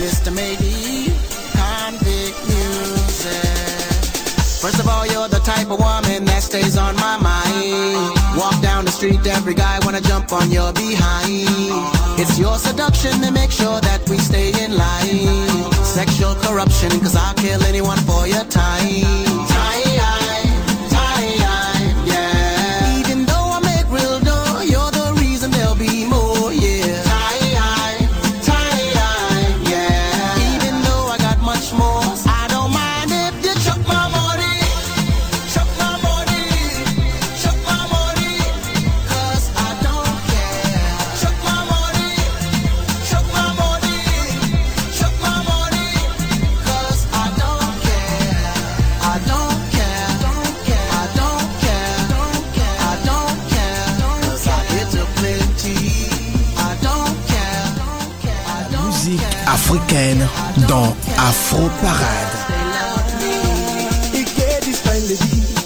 Mr. 0.00 0.32
Maybe, 0.34 1.12
convict 1.52 2.38
music. 2.48 3.76
First 4.62 4.80
of 4.80 4.88
all, 4.88 5.06
you're 5.06 5.28
the 5.28 5.40
type 5.40 5.70
of 5.70 5.78
woman 5.78 6.24
that 6.24 6.42
stays 6.42 6.78
on 6.78 6.96
my 6.96 7.18
mind. 7.20 8.16
Walk 8.38 8.58
down 8.62 8.86
the 8.86 8.90
street, 8.90 9.20
every 9.26 9.54
guy 9.54 9.78
wanna 9.84 10.00
jump 10.00 10.32
on 10.32 10.50
your 10.50 10.72
behind. 10.72 11.44
It's 12.18 12.38
your 12.38 12.56
seduction 12.56 13.20
to 13.20 13.30
make 13.30 13.50
sure 13.50 13.80
that 13.82 14.08
we 14.08 14.16
stay 14.16 14.48
in 14.64 14.74
line. 14.74 15.74
Sexual 15.84 16.36
corruption, 16.36 16.88
cause 17.00 17.14
I'll 17.14 17.34
kill 17.34 17.62
anyone 17.64 17.98
for 18.08 18.26
your. 18.26 18.44
Time, 18.46 19.55
Afro 60.84 61.68
Parade. 61.80 62.32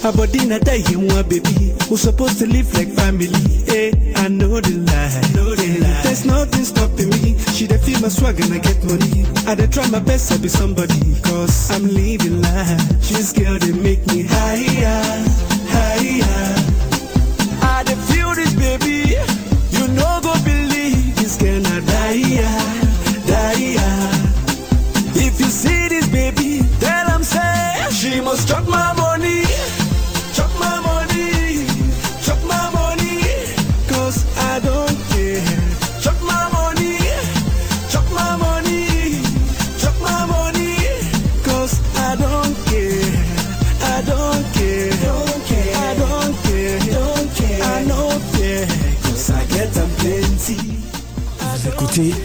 Her 0.01 0.11
body 0.13 0.45
not 0.47 0.67
in 0.67 1.07
one 1.07 1.27
baby. 1.29 1.73
Who 1.89 1.97
supposed 1.97 2.39
to 2.39 2.47
live 2.47 2.73
like 2.73 2.87
family? 2.89 3.27
Eh, 3.67 3.91
I 4.15 4.29
know 4.29 4.59
the 4.61 4.71
lie. 4.87 6.01
There's 6.03 6.25
nothing 6.25 6.63
stopping 6.63 7.09
me. 7.09 7.37
She 7.53 7.67
dey 7.67 7.77
feel 7.77 7.99
my 8.01 8.07
swag 8.07 8.39
and 8.39 8.53
I 8.53 8.59
get 8.59 8.81
money. 8.85 9.25
I 9.45 9.55
dey 9.55 9.67
try 9.67 9.87
my 9.89 9.99
best 9.99 10.31
to 10.31 10.39
be 10.39 10.47
somebody, 10.47 10.97
cause 11.21 11.69
I'm 11.71 11.83
living 11.87 12.41
life. 12.41 12.79
This 13.09 13.33
girl 13.33 13.59
they 13.59 13.73
make 13.73 14.05
me 14.07 14.23
higher, 14.23 15.25
higher. 15.67 16.60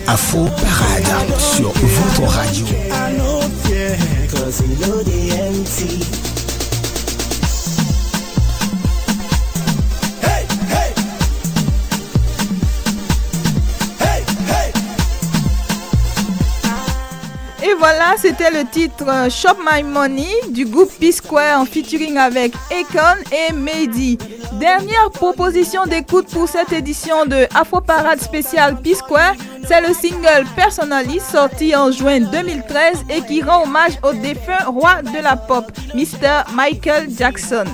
Afro 0.07 0.45
Parade 0.45 1.39
sur 1.39 1.73
votre 1.73 2.33
radio. 2.33 2.86
C'était 18.37 18.51
le 18.51 18.69
titre 18.69 19.05
euh, 19.09 19.31
Shop 19.31 19.57
My 19.65 19.83
Money 19.83 20.29
du 20.51 20.65
groupe 20.67 20.91
P-Square 20.99 21.61
en 21.61 21.65
featuring 21.65 22.17
avec 22.17 22.53
Akon 22.71 23.23
et 23.33 23.53
Mehdi. 23.53 24.19
Dernière 24.55 25.11
proposition 25.13 25.85
d'écoute 25.85 26.27
pour 26.31 26.49
cette 26.49 26.73
édition 26.73 27.25
de 27.27 27.47
Afro 27.55 27.81
Parade 27.81 28.21
spéciale 28.21 28.77
P-Square, 28.81 29.35
c'est 29.67 29.81
le 29.81 29.95
single 29.95 30.47
Personally 30.55 31.21
sorti 31.21 31.75
en 31.75 31.91
juin 31.91 32.21
2013 32.21 33.05
et 33.11 33.23
qui 33.23 33.43
rend 33.43 33.63
hommage 33.63 33.99
au 34.03 34.13
défunt 34.13 34.65
roi 34.67 35.03
de 35.03 35.23
la 35.23 35.37
pop, 35.37 35.65
Mr. 35.95 36.53
Michael 36.55 37.09
Jackson. 37.17 37.65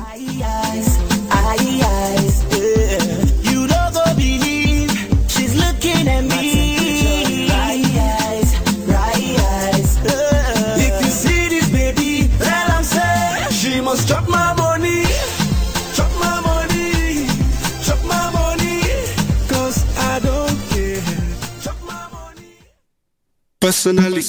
Personally, 23.63 24.25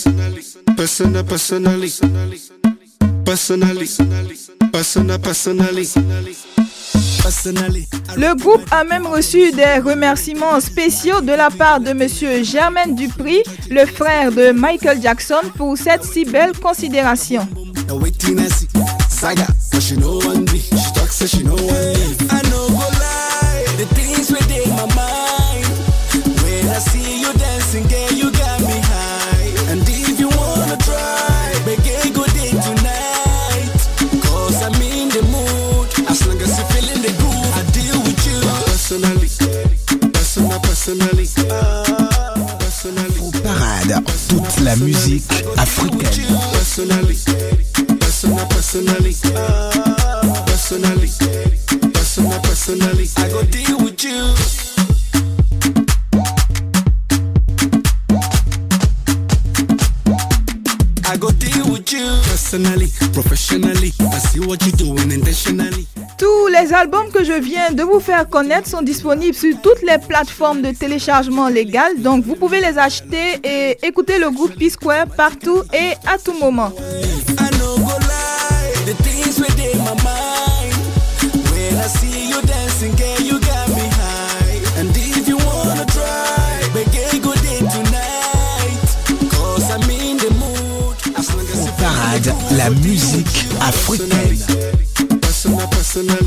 personal, 0.77 1.23
personally, 1.25 1.89
personally, 3.25 3.87
personal, 4.71 5.19
personally, 5.19 5.87
personally. 7.23 7.87
Le 8.15 8.35
groupe 8.35 8.61
a 8.69 8.83
même 8.83 9.07
reçu 9.07 9.51
des 9.51 9.79
remerciements 9.83 10.59
spéciaux 10.59 11.21
de 11.21 11.31
la 11.31 11.49
part 11.49 11.79
de 11.79 11.93
Monsieur 11.93 12.43
Germaine 12.43 12.93
Dupri, 12.93 13.41
le 13.71 13.87
frère 13.87 14.31
de 14.31 14.51
Michael 14.51 15.01
Jackson, 15.01 15.41
pour 15.57 15.79
cette 15.79 16.03
si 16.03 16.25
belle 16.25 16.51
considération. 16.61 17.47
La 44.79 44.85
musique 44.85 45.31
africaine. 45.57 46.37
Personally 46.53 47.17
Personal, 47.99 48.47
personally 48.47 49.13
Personally 50.45 51.09
Personal, 51.93 52.41
personally 52.41 53.09
I 53.17 53.29
go 53.29 53.43
deal 53.43 53.77
with 53.83 54.03
you 54.03 54.33
I 61.05 61.17
go 61.17 61.29
deal 61.31 61.71
with 61.71 61.91
you 61.93 62.05
personally, 62.23 62.87
professionally. 63.13 63.91
I 63.99 64.17
see 64.17 64.39
what 64.39 64.65
you're 64.65 64.71
doing 64.77 65.11
intentionally. 65.11 65.85
Tous 66.45 66.49
les 66.49 66.73
albums 66.73 67.09
que 67.09 67.23
je 67.23 67.31
viens 67.31 67.71
de 67.71 67.83
vous 67.83 68.01
faire 68.01 68.27
connaître 68.27 68.67
sont 68.67 68.81
disponibles 68.81 69.33
sur 69.33 69.55
toutes 69.61 69.81
les 69.81 69.97
plateformes 69.97 70.61
de 70.61 70.71
téléchargement 70.71 71.47
légal, 71.47 72.01
donc 72.01 72.25
vous 72.25 72.35
pouvez 72.35 72.59
les 72.59 72.77
acheter 72.77 73.39
et 73.45 73.77
écouter 73.81 74.19
le 74.19 74.29
groupe 74.29 74.53
P-Square 74.59 75.07
partout 75.15 75.63
et 75.73 75.93
à 76.05 76.17
tout 76.17 76.33
moment. 76.33 76.73
Parade, 91.79 92.33
la 92.57 92.69
musique 92.69 93.45
africaine. 93.61 94.42
Personal, 95.93 96.17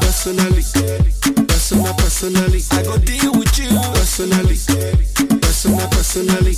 personally. 0.00 0.62
Personally. 0.64 1.46
Personal, 1.46 1.94
personally. 1.94 2.60
I 2.72 2.82
go 2.82 2.98
deal 2.98 3.30
with 3.38 3.56
you. 3.56 3.70
Personally. 3.94 4.56
Personal, 5.40 5.86
personally. 5.90 6.56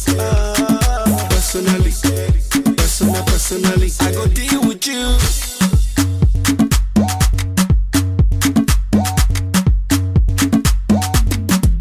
Personally. 1.28 1.92
Personal, 2.74 3.22
personally. 3.24 3.90
I 4.00 4.12
go 4.12 4.26
deal 4.28 4.62
with 4.66 4.86
you. 4.86 5.18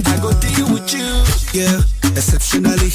I 0.05 0.19
go 0.19 0.33
deal 0.41 0.67
with 0.73 0.93
you. 0.93 1.07
Yeah, 1.57 1.79
exceptionally. 2.11 2.89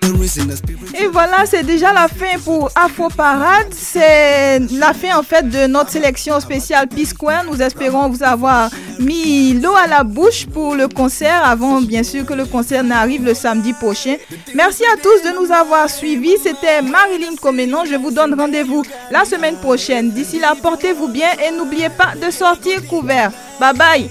The 0.00 0.12
reason 0.18 0.50
is 0.50 0.60
Et 0.98 1.08
voilà, 1.08 1.44
c'est 1.46 1.62
déjà 1.62 1.92
la 1.92 2.08
fin 2.08 2.38
pour 2.44 2.55
Afro 2.86 3.08
Parade. 3.08 3.66
C'est 3.72 4.60
la 4.70 4.92
fin 4.92 5.18
en 5.18 5.24
fait 5.24 5.48
de 5.48 5.66
notre 5.66 5.90
sélection 5.90 6.38
spéciale 6.38 6.86
P-Square. 6.86 7.44
Nous 7.50 7.60
espérons 7.60 8.08
vous 8.08 8.22
avoir 8.22 8.70
mis 9.00 9.54
l'eau 9.54 9.74
à 9.74 9.88
la 9.88 10.04
bouche 10.04 10.46
pour 10.46 10.76
le 10.76 10.86
concert 10.86 11.44
avant 11.44 11.80
bien 11.80 12.04
sûr 12.04 12.24
que 12.24 12.32
le 12.32 12.44
concert 12.44 12.84
n'arrive 12.84 13.24
le 13.24 13.34
samedi 13.34 13.72
prochain. 13.72 14.14
Merci 14.54 14.84
à 14.84 14.96
tous 14.98 15.28
de 15.28 15.34
nous 15.34 15.50
avoir 15.50 15.90
suivis. 15.90 16.36
C'était 16.40 16.80
Marilyn 16.80 17.34
Comenon. 17.42 17.84
Je 17.84 17.96
vous 17.96 18.12
donne 18.12 18.38
rendez-vous 18.38 18.84
la 19.10 19.24
semaine 19.24 19.56
prochaine. 19.56 20.12
D'ici 20.12 20.38
là, 20.38 20.54
portez-vous 20.62 21.08
bien 21.08 21.30
et 21.44 21.50
n'oubliez 21.50 21.88
pas 21.88 22.14
de 22.24 22.30
sortir 22.30 22.86
couvert. 22.86 23.32
Bye 23.58 23.74
bye. 23.74 24.10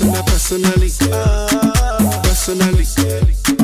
Personal, 0.00 0.22
personally, 0.24 0.88
personally, 2.22 2.84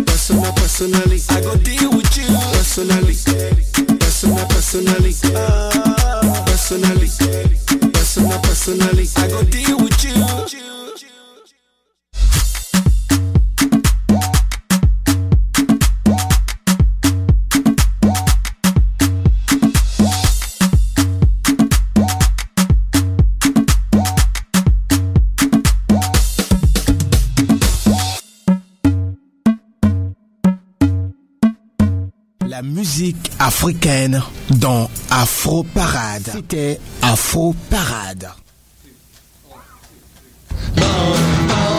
personal, 0.05 0.53
personally. 0.53 1.20
I 1.30 1.41
go 1.41 1.57
deal 1.57 1.91
with 1.91 2.16
you. 2.16 2.26
Personally, 2.53 3.14
personal, 3.99 4.47
personally, 4.47 5.14
personally, 6.45 7.09
personal, 7.93 8.39
personally. 8.41 9.07
I 9.16 9.28
go 9.28 9.43
deal 9.45 9.78
with 9.78 10.05
you. 10.05 10.95
la 32.57 32.63
musique 32.63 33.31
africaine 33.39 34.23
dans 34.49 34.89
Afro 35.11 35.63
Parade. 35.63 36.31
C'était 36.33 36.81
Afro 37.03 37.55
Parade. 37.69 38.31